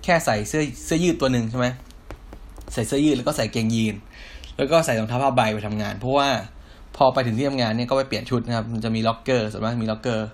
[0.04, 1.66] แค่ใส่เสื้อเสื้อยืดตัวหนึ่งใช่ไหม
[2.72, 3.94] ใส่เสื้อยืดแล้วก็ใส่เกงยีน
[4.56, 6.28] แล้วก็ใส่รองเท้าผ้าใบไปทำงาน เพราะว่า
[6.96, 10.28] พอไปถึงที่ทำงานเนี่ยก็ไปเปลี่ยนชุดนะครับมันจะมีล็อกเกอร์ส่วนมากมีล็อกเกอร์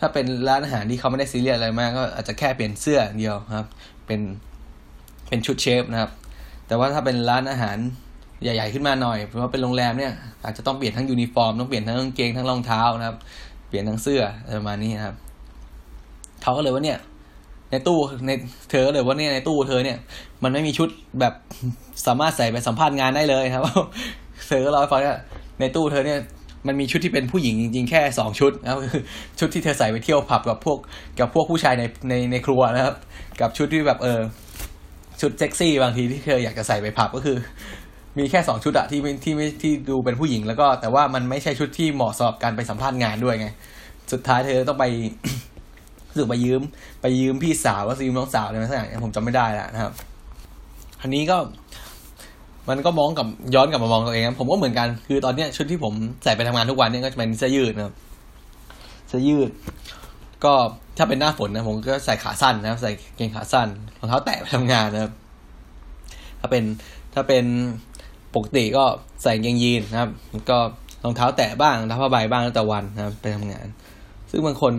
[0.00, 3.66] ถ้าเป็นร้านอาหารที่เขาไม่ได้ซีเรียสอะไรมาก ก็อาจจะแค่เปลี่ยนเสื้อเดียวครับ
[4.06, 4.20] เป็น
[5.28, 6.10] เป็นชุดเชฟนะครับ
[6.66, 7.76] แต่ว่าถ้าเป็นร้านอาหาร
[8.42, 10.12] ใหญ่ ๆ ขึ้นมาหน่อย เพราะว่าเป็นโรงแรมเนี่ย
[10.44, 13.16] อาจจะต้องเปลี่ยนทั้งยูนิฟอร์มต้องเปลี่ยนทั้งกางเกงทั้งรองเท้านะครับ
[13.68, 14.22] เปลี่ยนทั้งเสื้อ
[14.58, 15.16] ประมาณนี้ครับ
[16.42, 16.98] เขาก็เลยว่าเนี่ย
[17.70, 18.30] ในตู้ใน
[18.70, 19.98] เธอเลยว่าเนี่ยในตู้เธอเนี่ย
[20.42, 20.88] มันไม่มีชุด
[21.20, 21.34] แบบ
[22.06, 23.62] สามารถใส่ไปสัมภาษณ์งานได้เลยครับ
[24.48, 25.18] เธอก็เล่าให้ฟังว่า
[25.60, 26.20] ในตู้เธอเนี่ย
[26.66, 28.78] มันมีชุดที่เป็นผู้หญิงจริง ๆ แค่สองชุดนะครับ
[29.38, 30.78] ชุดที่เธอใส่ไปเที่ยวผับกับพวก
[31.20, 32.94] กับพวกผู้ชายในในในครัวนะครับ
[33.40, 34.20] กับชุดที่แบบเออ
[35.20, 37.36] ชุดเซ็กซี่บางทีที่เคยอยากจะใส่ไปผับก็คือ
[38.18, 43.48] มีแค่สองชุดอะที่ที่ไม่ที่ดูเป็นผู้หญิงแล้วก็ แต่ว่ามันไม่ใช่ชุดที่เหมาะสำหรับการไปสัมภาษณ์งานด้วยไง
[44.12, 44.84] สุดท้ายเธอต้องไป
[46.16, 46.60] สึกไปยืม
[47.00, 49.92] ไปยืมพี่สาวว่ายืมน้องสาวอะไรสักอย่างผมจำไม่ได้แล้วนะครับ
[51.02, 51.36] อันนี้ก็
[52.70, 55.92] มันก็มองกับย้อนกลับมามองตัวเองผมก็เหมือนกันคือตอนเนี้ยชุดที่ผม
[56.24, 57.94] ใส่ไปทำงานทุกวันเนี่ยก็จะเป็นเสื้อยืดนะครับ
[59.08, 59.50] เสื้อยืด
[60.44, 60.54] ก็
[60.98, 63.68] ถ้าเป็นหน้าฝนนะผมก็ใส่ขาสั้นนะครับ ใส่เกงขาสั้น
[63.98, 65.12] รองเท้าแตะไปทำงานนะครับ
[66.40, 66.64] ถ้าเป็น
[67.14, 67.44] ถ้าเป็น
[68.34, 68.84] ปกติก็
[69.22, 70.10] ใส่เกงยีนนะครับ
[70.50, 70.58] ก็
[71.04, 73.66] รองเท้าแตะบ้างรองเท้าผ้าใบบ้างแล้วแต่วันนะครับ ไปทำงาน
[74.30, 74.72] ซึ่งบางคน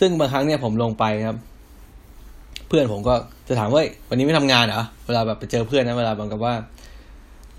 [0.00, 1.38] ซึ่งบางครั้งเนี่ยผมลงไปครับ
[2.68, 3.14] เพื่อนผมก็
[3.48, 6.54] จะถามว่าวันนี้ไม่ทำงานเหรอเวลาแบบไปเจอเพื่อนนะเวลาบางกับว่า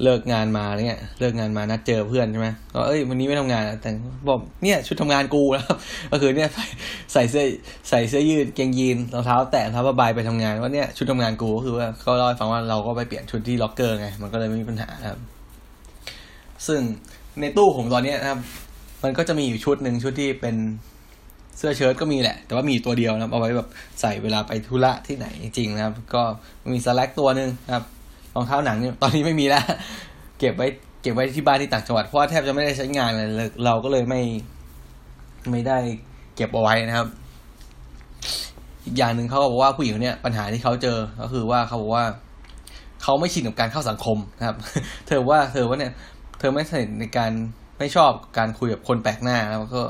[0.04, 3.90] เลิกงานมาเนี่ยเลิกงานมานัดเจอเพื่อนใช่ไหมก็เอ้ยวันนี้ไม่ทำงานแต่
[4.28, 5.78] บอกเนี่ยชุดทำงานกูนะครับ
[6.12, 6.66] ก็คือเนี่ยใส่
[7.14, 7.46] ใส่เสื้อ
[7.90, 15.20] ใส่เสื้อยืดเกงยีนรองเท้า แตะรองเท้าผ้าใบไปทำงานว่าเนี่ยชุดทำงานกูก็คือว่าเขาเล่าให้ฟังว่าเราก็ไปเปลี่ยนชุดที่ล็อกเกอร์ไงมันก็เลยไม่มีปัญหาครับ
[16.68, 16.80] ซึ่ง
[17.40, 18.40] ในตู้ผมตอนนี้นะครับ
[19.04, 20.56] มันก็จะมีอยู่ชุดหนึ่งชุดที่เป็น
[21.58, 23.70] เสื้อเชิ้ตก็มีแหละ แต่ว่ามีตัวเดียวนะเอาไว้แบบ
[24.02, 26.22] ใส่เวลาไปธุระที่ไหนจริงนะครับ ก็
[26.74, 27.86] มีสแลกตัวหนึ่งครับ
[28.36, 29.64] รองเท้าหนังเนี่ยตอนนี้ไม่มีแล้ว
[30.40, 30.68] เก็บไว้
[31.02, 34.22] เก็บไว้ที่บ้านที่ต่างจังหวัดเพราะว่าแทบจะไม่ได้ใช้งานเลยเราก็เลยไม่
[35.52, 35.78] ไม่ได้
[36.36, 37.08] เก็บเอาไว้นะครับ
[38.86, 42.06] อีกอย่างหนึ่งเขาบอกว่าผู้หญิงเนี่ยปัญหาที่เขาเจอก็คือว่าเขาบอกว่า
[43.04, 44.58] เขาไม่ชินกับการเข้าสังคมนะครับ
[45.08, 45.94] เธอว่าเธอว่าเนี่ย
[46.40, 47.32] เธอไม่สนิทในการ
[47.78, 49.84] ไม่ชอบการคุยกับคนแปลกหน้าแล้วก็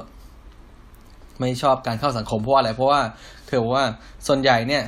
[1.40, 3.02] ไม่ชอบการเข้าสังคมเพราะอะไรเพราะว่า
[3.48, 3.86] เธอว่า
[4.28, 4.84] ส่วนใหญ่เนี่ย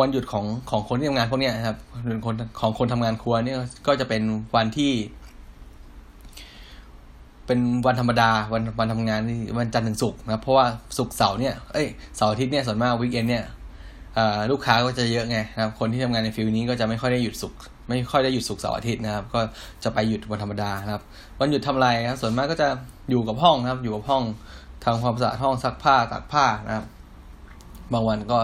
[0.00, 1.76] วันหยุดของของคนที่ทำงานพวกเนี้ยครับ
[2.24, 4.22] คนของคนทำงานครัวเนี่ยก็จะเป็น
[4.56, 4.92] วันที่
[7.46, 9.20] เป็นวันธรรมดาวันวันทำงาน
[9.58, 10.66] วันจันทร์ถึงศุกร์นะเพราะว่า
[10.98, 11.86] ศุกร์เสาร์เนี่ยเอ้ย
[12.16, 13.44] เสาร์อาทิตย์เนี่ยส่วนมากวิกเอนเนี่ย
[14.50, 19.40] ลูกค้าก็จะเยอะไงนะครับ คนที่ทำงานในฟิลนี้ก็จะไม่ค่อยได้หยุดศุกร์ไม่ค่อยได้หยุดศุกร์เสาร์อาทิตย์นะครับ ก็
[19.84, 21.02] จะไปหยุดวันธรรมดานะครับ
[21.40, 22.68] วันหยุดทำอะไรครับ ส่วนมากก็จะ
[23.10, 24.22] อยู่กับห้องนะครับ อยู่กับห้อง
[24.84, 26.86] ทำความสะอาดห้องซักผ้าตากผ้านะครับ
[27.92, 28.38] บางวันก็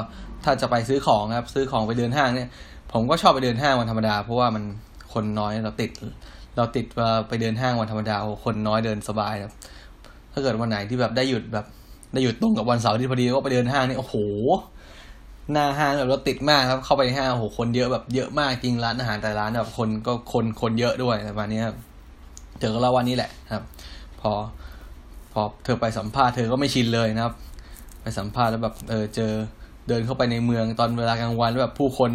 [0.48, 2.48] ถ้าจะไปซื้อของครับ ซื้อของไปเดินห้างเนี่ย
[2.92, 4.64] ผมก็ชอบไปเดินห้างวันธรรมดา เพราะว่ามัน
[5.12, 5.90] คนน้อยเราติด
[6.56, 9.52] เราติดวลาไปเดินห้างวันธรรมดา คนน้อยเดินสบายครับ
[10.32, 11.66] ถ้าเกิดวันไหนที่แบบได้หยุดแบบ
[12.12, 14.16] ได้หยุดตรงกับวันเสาร์ที่พอดีก็ไปเดินห้างนี่โอ้โห
[15.52, 21.76] หน้าห้างแบบรถติดมากครับเข้าไปห้างโอ้โหคนเยอะแบบเยอะมากจริงร้านอาหารแต่ร้านแบบคนก็คนคนเยอะด้วยประมาณนี้ครับ
[22.58, 23.64] เธอก็เล่าวันนี้แหละครับ
[24.20, 24.32] พอ
[25.32, 27.34] พอเธอไปสัมภาษณ์เธอก็ไม่ชินเลยนะครับ
[28.02, 29.32] ไปสัมภาษณ์แล้วแบบเออเจอ
[29.88, 32.10] เดินเข้าไปในเมืองตอนเวลากลางวันแบบผู้คน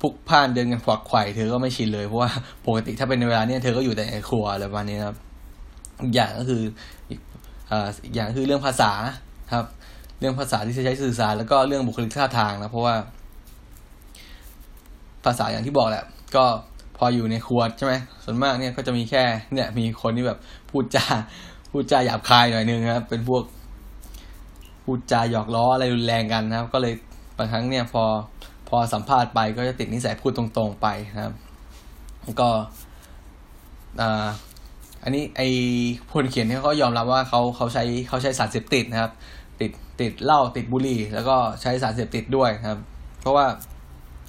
[0.00, 2.30] พุกพ่านเดินกันขวักไขว่เธอก็ไม่ชินเลยเพราะว่า
[2.66, 5.16] ปกติถ้าเป็นในเวลาเนี้ยเธอก็อยู่แต่ในครัวอะไรประมาณนี้ครับ
[6.02, 6.62] อีกอย่างก็คือ
[7.10, 7.20] อีก
[8.04, 8.92] อีกอย่างคือเรื่องภาษา
[9.54, 9.66] ครับ
[10.20, 12.94] เรื่องภาษาที่จะใช้สื่อสารแล้วก็เรื่องบุคลิกท่าทางนะเพราะว่า
[15.24, 16.04] ภาษาอย่างที่บอกแหละ
[16.36, 16.44] ก็
[16.96, 17.94] พออยู่ในครัวใช่ไหม
[18.24, 20.38] ส่วนมากเนี่ยก็จะมีแค่เนี่ยมีคนที่แบบ
[20.70, 21.04] พูดจา
[21.70, 23.42] พูดจาหยาบคายหน่อยนึงครับเป็นพวก
[24.84, 26.94] พูดจาหยอกล้ออะไรรุนแรงกันนะครับ ก็เลย
[27.38, 28.04] บางครั้งเนี่ยพอ
[28.68, 31.34] พอสัมภาษณ์ไปก็จะติดนิสัยพูดตรงๆไปนะครับ
[32.40, 32.48] ก็
[34.00, 34.26] อ่า
[35.02, 35.42] อันนี้ไอ
[36.12, 39.12] คนเขียนเนี่ยเขายอมรับว่าเขาเขาใช้เขาใช้สารเสพติดนะครับ
[39.60, 39.70] ติด
[40.00, 42.80] ติดเหล้าติดบุหรี่ แล้วก็ใช้สารเสพติดด้วยครับ
[43.20, 43.46] เพราะว่า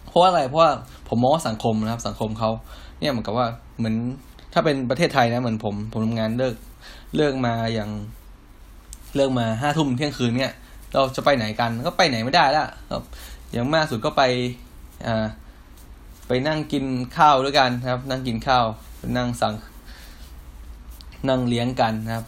[0.09, 0.71] เพราะว่าอะไรเพราะว่า
[1.09, 2.51] ผมมองว่าสังคมนะครับ สังคมเขา
[2.99, 3.47] เนี่ยเหมือนกับว่า
[3.77, 3.95] เหมือน
[4.53, 6.55] ถ้าเป็นประเทศไทยนะเหมือนผมผมทำงานเลิก
[7.15, 7.89] เลิกมาอย่าง
[9.15, 10.53] เลิกมาห้าทุ่มเที่ยงคืนเนี่ย
[10.93, 13.03] เราจะไปไหนกันก็ไปไหนไม่ได้แล้วครับ
[13.51, 14.23] อย่างมากสุดก็ไป
[15.05, 15.25] อ่า
[16.27, 16.85] ไปนั่งกิน
[17.17, 18.65] ข้าวด้วยกันครับ นั่งกินข้าว
[19.17, 19.53] นั่งสั่ง
[21.29, 22.25] นั่งเลี้ยงกันนะครับ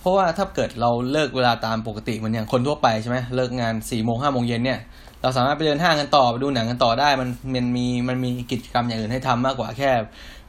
[0.00, 4.80] เพราะว่าถ้าเกิดเราเลิกเวลาตามปกติเหมือนอย่างคนทั่วไปใช่ไหมเลิกงานสี่โมงห้าโมงเย็นเนี่ย
[5.22, 9.90] เราสามารถไปเดินห้างกันต่อไปดูหนังกันต่อได้ มันมันมีมันมีกิจกรรมอย่างอื่นให้ทำมากกว่าแค่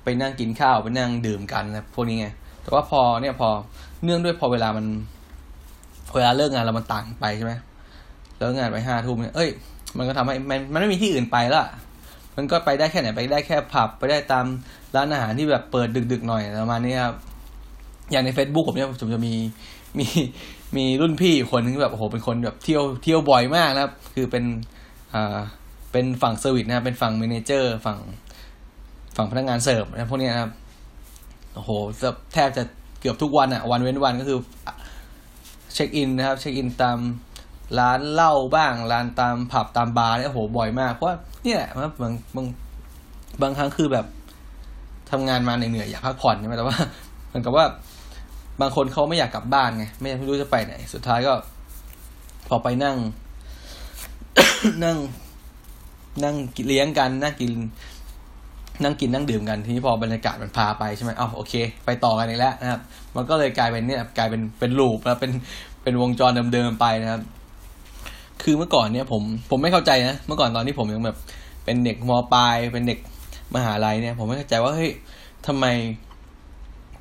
[0.04, 2.28] ไปนั่งกินข้าวไปนั่งดื่มกันนะพวกนี้ไง
[2.64, 3.50] แต่ว่าพอเนี่ยพอ
[4.04, 4.86] เนื่องด้วยพอเวลามัน
[6.16, 7.54] เวลาเลิกงานเรามันต่างไปใช่ไหม
[8.38, 9.50] เลิกงานไปห้าทุ่มเนี่ยเอ้ย
[9.98, 11.64] มันก็ทำให้มันมันไม่มีที่อื่นไปละ
[12.36, 14.46] มันก็ไปได้แค่ไหนไปได้แค่ผับไปได้ตาม
[14.96, 17.16] ร้านอาหารที่แบบเปิดดึกๆหน่อยประมาณนี้ครับ
[18.12, 19.34] อย่างใน Facebook ผมเนี่ยผมจะมี
[20.00, 20.08] มี
[20.78, 24.44] มีรุ่นพี่คนนึงแบบโอ้โหเป็นคนแบบเที่ยวเที่ยวบ่อยมากนะครับ คือเป็น
[25.14, 25.38] อ่า
[25.92, 27.98] เป็นฝั่ง service นะเป็นฝั่ง manager ฝั่ง
[29.16, 30.52] ฝั่งพนักงานเสิร์ฟนะพวกนี้นะครับ
[31.56, 31.70] โอ้โห
[32.34, 32.64] แทบจะ
[33.00, 34.40] เกือบทุกวันอะวันเว้นวันก็คือ
[35.78, 37.00] เช็คอินนะครับ เช็คอินตาม
[37.80, 41.10] ร้านเหล้าบ้าง ร้านตามผับตามบาร์เนี่ยโหบ่อยมาก เพราะ
[41.46, 42.46] นี่แหละบางบาง
[43.42, 44.06] บางครั้งคือแบบ
[45.12, 46.78] ทำงานมาเหนื่อยอยากพักผ่อนใช่ไหมแต่ว่า
[47.28, 47.66] เหมือนกับว่า
[48.62, 51.34] บางคนเขาไม่อยากกลับบ้านไงไม่ไม่รู้จะไปไหน สุดท้ายก็
[52.48, 52.98] พอไปนั่ง
[54.84, 54.98] นั่ง
[56.24, 56.36] นั่ง
[56.68, 57.52] เลี้ยงกันนั่งกิน
[58.84, 61.54] นั่งกินนั่งดื่มกันทีนี้พอบรรยากาศมันพาไปใช่ไหมอ้าวโอเค
[61.86, 62.82] ไปต่อกันอีกแล้วนะครับ
[63.16, 65.32] มันก็เลยกลายเป็นเนี่ยกลายเป็นเป็นลูปแล้วเป็น
[65.88, 67.22] เป็นวงจรเดิมๆไปนะครับ
[68.44, 71.18] คือเมื่อก่อนเนี่ย ผมผมไม่เข้าใจนะเมื่อก่อนตอนที่ผมยังแบบ
[71.66, 73.00] เป็นเด็กมปลายเป็นเด็ก
[73.56, 74.92] มหาลัยเนี่ย ผมไม่เข้าใจว่าเฮ้ย
[75.48, 75.66] ทำไม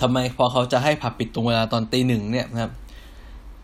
[0.03, 2.73] ทำไมพอเขาจะให้ผับปิดตรงเวลาตอนตีหนึ่งเนี่ยนะครับ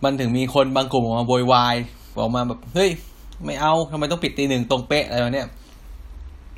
[0.04, 1.76] มันถึงมีคนบางกลุ่มออกมาโวยวาย
[2.18, 2.90] ออกมาแบบเฮ้ย
[3.44, 5.46] ไม่เอาทำไมต้องปิดตีหนึ่งตรงเป๊ะอะไรแบบเนี้ย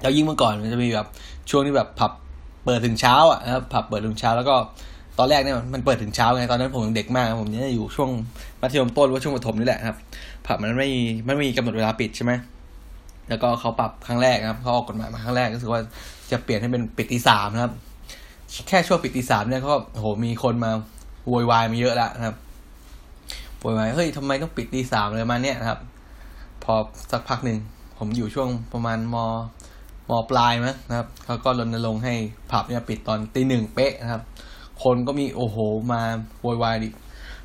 [0.02, 1.06] แล้วยิ่งเมื่อก่อนมันจะมีแบบ
[1.50, 2.12] ช่วงที่แบบผับ
[2.64, 4.54] เปิดถึงเช้าอะนะครับผับเปิดถึงเช้าแล้วก็
[5.18, 8.10] ตอนแรกเนี่ยมันเปิดถึงเช้าไงตอนนั้นผมยังเด็กมากผมเนี่ยอยู่ช่วง
[8.60, 9.98] มัธยมต้นหรือว่าช่วงประถมนี่แหละครับ
[10.46, 10.88] ผับมันไม่
[11.26, 12.32] ไม่มีกำหนดเวลาปิดใช่ไหม
[13.28, 15.80] แล้วก็เขาปรับครั้งแรกนะครับเขาออกกฎหมายมาครั้งแรกก็คือว่า
[16.30, 17.72] จะเปลี่ยนให้เป็นปิดตีสามนะครับ
[18.68, 20.70] แค่ช่วงปิดตีสามเนี่ยก็โหมีคนมา
[21.28, 22.36] โวยวายมาเยอะแล้วนะครับ
[23.60, 25.80] โวยวายเฮ้ยทำไมต้องปิดตีสามเลยมาเนี่ยนะครับ
[26.64, 26.74] พอ
[27.12, 27.58] สักพักหนึ่ง
[27.98, 29.16] ผมอยู่ช่วงประมาณม
[30.10, 32.14] มปลายมั้งนะครับเขาก็รณรงค์ให้
[32.50, 34.22] ผับเนี่ยปิดตอนตีหนึ่งเป๊ะนะครับ
[34.82, 35.56] คนก็มีโอ้โห
[35.92, 36.00] มา
[36.42, 36.88] โวยวายดิ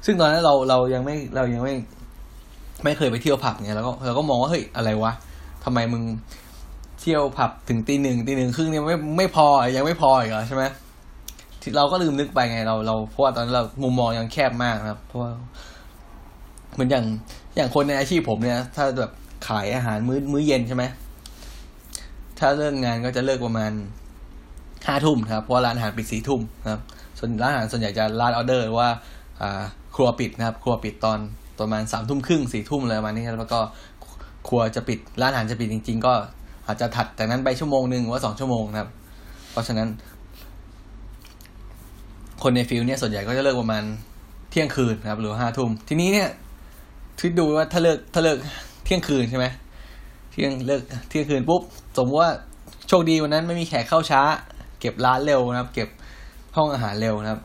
[0.06, 1.74] ซึ่งตอนนั้นเราเรายังไม่เรายังไม่
[2.84, 5.12] ไม่เคยไปเที่ยวผับไงแล้วก็เราก็มองว่าเฮ้ยอะไรวะ
[5.64, 6.04] ทำไมมึง
[7.02, 10.64] เที่ยวผับถึงตีหนึ่งตีหนึ่งครึ่งเนี่ยไม่ไม่พอยังไม่พออีกเหรอใช่ไหม
[11.78, 15.32] เราก็ลืมนึกไปไงเราเราเพราะว่าตอนนั้นเรามุมมองยังแคบมากนะครับ เพราะว่า
[16.74, 17.06] เหมือนอย่าง
[17.56, 19.12] อย่างคนในอาชีพผมเนี่ย ถ้าแบบ
[19.48, 20.84] ขายอาหารมื้อมื้อเย็นใช่ไหม
[22.40, 23.72] ถ้าเลิกงานก็จะเลิกประมาณ
[24.88, 26.82] ห้าทุ่มครับ เพราะร้านอาหารปิดสี่ทุ่มครับ
[27.20, 28.90] ส่วนร้านอาหารส่วนใหญ่จะร้านออเดอร์ว่า
[29.96, 31.20] ครัวปิดนะครับ ครัวปิดตอน
[31.60, 33.60] ประมาณสามทุ่มครึ่งสี่ทุ่มเลยประมาณนี้แล้วก็
[34.48, 36.14] ครัวจะปิดร้านอาหารจะปิดจริง ๆ ก็
[36.68, 38.90] อาจจะถัดจากนั้นไปชั่วโมงหนึ่งหรือว่าสองชั่วโมงนะครับ
[39.52, 39.88] เพราะฉะนั้น
[42.44, 43.84] คนใน field เนี่ยส่วนใหญ่ก็จะเลิกประมาณ
[44.50, 46.30] เที่ยงคืนนะครับหรือห้าทุ่มทีนี้เนี่ย
[47.20, 48.38] คิดดูว่าถ้าเลิกถ้าเลิก
[48.84, 49.46] เที่ยงคืนใช่ไหม
[50.32, 51.62] เที่ยงเลิกเที่ยงคืนปุ๊บ
[51.98, 52.32] สมมติว่า
[52.88, 54.22] โชคดีวันนั้นไม่มีแขกเข้าช้า
[54.80, 55.90] เก็บร้านเร็วนะครับ เก็บ
[56.56, 57.42] ห้องอาหารเร็วนะครับ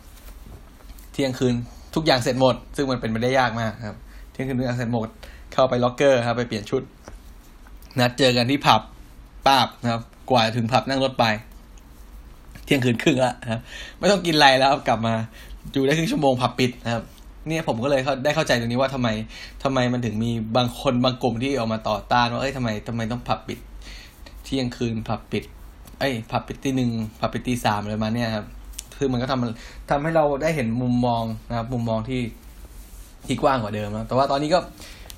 [1.13, 1.55] เที่ยงคืน
[1.95, 3.97] ทุกอย่างเสร็จหมด ซึ่งมันเป็นไปได้ยากมากครับ
[4.33, 5.09] เที่ยงคืนทุกอย่างเสร็จหมด
[5.53, 6.83] เข้าไปล็อกเกอร์ครับ ไปเปลี่ยนชุด
[7.99, 8.81] นัดเจอกันที่ผับ
[9.47, 11.25] ป้าบนะครับ กว่าถึงผับนั่งรถไป
[12.65, 13.61] เที่ยงคืนครึ่งละครับ
[13.99, 15.15] ไม่ต้องกินอะไรแล้วกลับมา
[15.73, 17.05] อยู่ได้ครึ่งชั่วโมงผับปิดนะครับ
[17.49, 19.09] เนี่ยผมก็เลยได้เข้าใจตรงนี้ว่าทำไม
[19.63, 23.59] ทำไมมันถึงมีบางคนบางกลุ่มที่ออกมาต่อต้านว่าเอ้ยทำไมทำไมต้องผับปิด
[24.45, 25.45] เที่ยงคืนผับปิด
[26.05, 26.91] อ้ผับปิตีหนึ่ง
[27.21, 28.47] ผับปิตีสามอะไรมาเนี่ยครับ
[28.99, 32.23] คือมันก็ทำทำให้เราได้เห็นมุมมองนะครับ มุมมองที่
[33.27, 34.59] ที่กว้างกว่าเดิมนะแต่ว่าตอนนี้ก็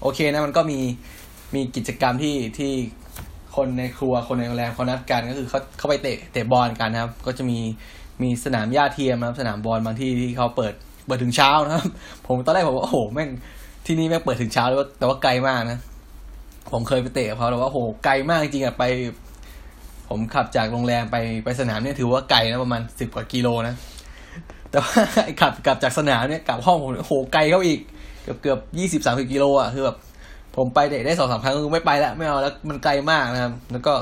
[0.03, 0.78] โอเคนะ มันก็มี
[1.55, 2.72] มีกิจกรรมที่ที่
[3.57, 7.59] คนในครัวคนในโรงแรมเขานัดกันก็คือเขาเขาไปเตะเตะบอลกันนะครับ ก็จะมี
[8.22, 10.74] มีสนามหญ้าเทียมนะครับ สนามบอลบางที่ที่เขาเปิด
[11.07, 11.89] เปิดถึงเช้านะครับ
[12.26, 13.30] ผมตอนแรกผมว่าโอ้โหแม่ง
[13.87, 15.78] ที่นี่แม่งเปิดถึงเช้าเลยว่าแต่ว่าไกลมากนะ
[16.72, 18.84] ผมเคยไปเตะเขาแล้วว่าโอ้โหไกลมากจริงๆอะไป
[20.09, 23.74] ผมขับจากโรงแรมไปไปสนามเนี่ยถือว่าไกลนะประมาณสิบกว่ากิโลนะ
[24.70, 24.92] แต่ว่า
[25.40, 27.80] ขับกลับจากสนามเนี่ยกลับห้องผมโหไกลเข้าอีก
[28.22, 29.96] เกือบเกือบยี่สิบสามสิบกิโลอะคือแบบ
[30.57, 33.92] ผมไปเตะได้สองสามครั้งก็ไม่ไปแล้วไม่เอาแล้วมันไกลมากนะครับ แล้วก็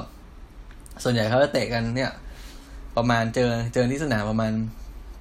[1.04, 2.10] ส่วนใหญ่เขาจะเตะกันเนี่ย
[2.96, 4.52] ประมาณเจอเจอที่สนามประมาณ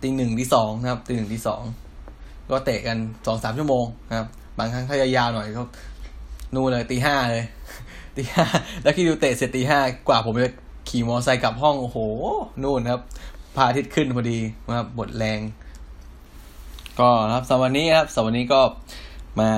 [0.02, 1.62] ตีหนึ่งที่สองนะครับตีหนึ่งที่สอง
[2.52, 4.28] ก็เตะกันสองสามชั่วโมงนะครับ
[4.58, 5.66] บางครั้งถ้ายาวๆหน่อยเขา
[6.54, 7.44] นู่นเลยตีห้าเลย
[8.18, 8.46] ตีห้า
[8.84, 10.52] แล้วที่ดูเตะเสร็จตีห้ากว่าผมจะ
[10.96, 11.98] ขี่มอไซค์กลับห้องโอ้โห
[12.64, 13.02] นู่นครับ
[13.56, 15.40] พาอาทิตย์ขึ้นพอดีนะครับบทแรง
[17.00, 18.62] ก็ครับสำหรับวันนี้ครับสำหรับวันนี้ก็
[19.40, 19.52] มา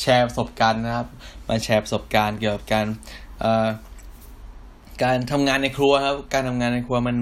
[0.00, 1.08] แชร์ประสบการณ์นะครับ
[1.48, 2.86] มาแชร์ประสบการณ์เกี่ยวกับการ
[5.02, 7.16] การทำงานในครัวครับ การทำงานในครัวมัน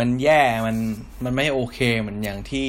[0.00, 0.76] มันแย่มัน
[1.24, 2.68] มันไม่โอเคเหมือนอย่างที่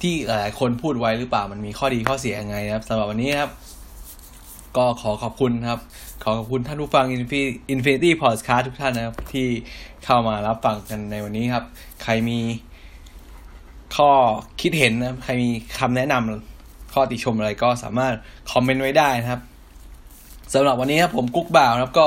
[0.00, 3.50] ที่หลายคนพูดไว้หรือเปล่ามันมีข้อดีข้อเสียยังไงนะครับสำหรับวันนี้ครับ
[4.76, 5.80] ก็ขอขอบคุณครับ
[6.22, 7.06] ขอขอบคุณท่านผู้ฟัง
[7.74, 9.48] Infinity Podcast ทุกท่านนะครับ ที่
[10.04, 11.64] เข้ามารับฟังกันในวันนี้ครับ
[12.02, 12.40] ใครมี
[13.96, 14.10] ข้อ
[14.60, 18.14] คิดเห็นนะใครมีคำแนะนำข้อติชมอะไรก็สามารถ
[18.52, 19.40] คอมเมนต์ไว้ได้นะครับ
[20.54, 22.06] สำหรับวันนี้ครับผมกุ๊กบ่าวครับก็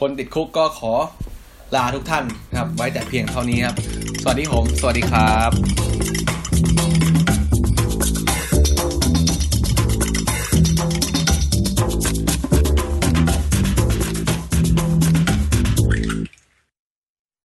[0.00, 0.92] คนติดคุกก็ขอ
[1.76, 2.24] ลาทุกท่าน
[2.58, 3.76] ครับ ไว้แต่เพียงเท่านี้ครับ
[4.22, 6.23] สวัสดีผม สวัสดีครับ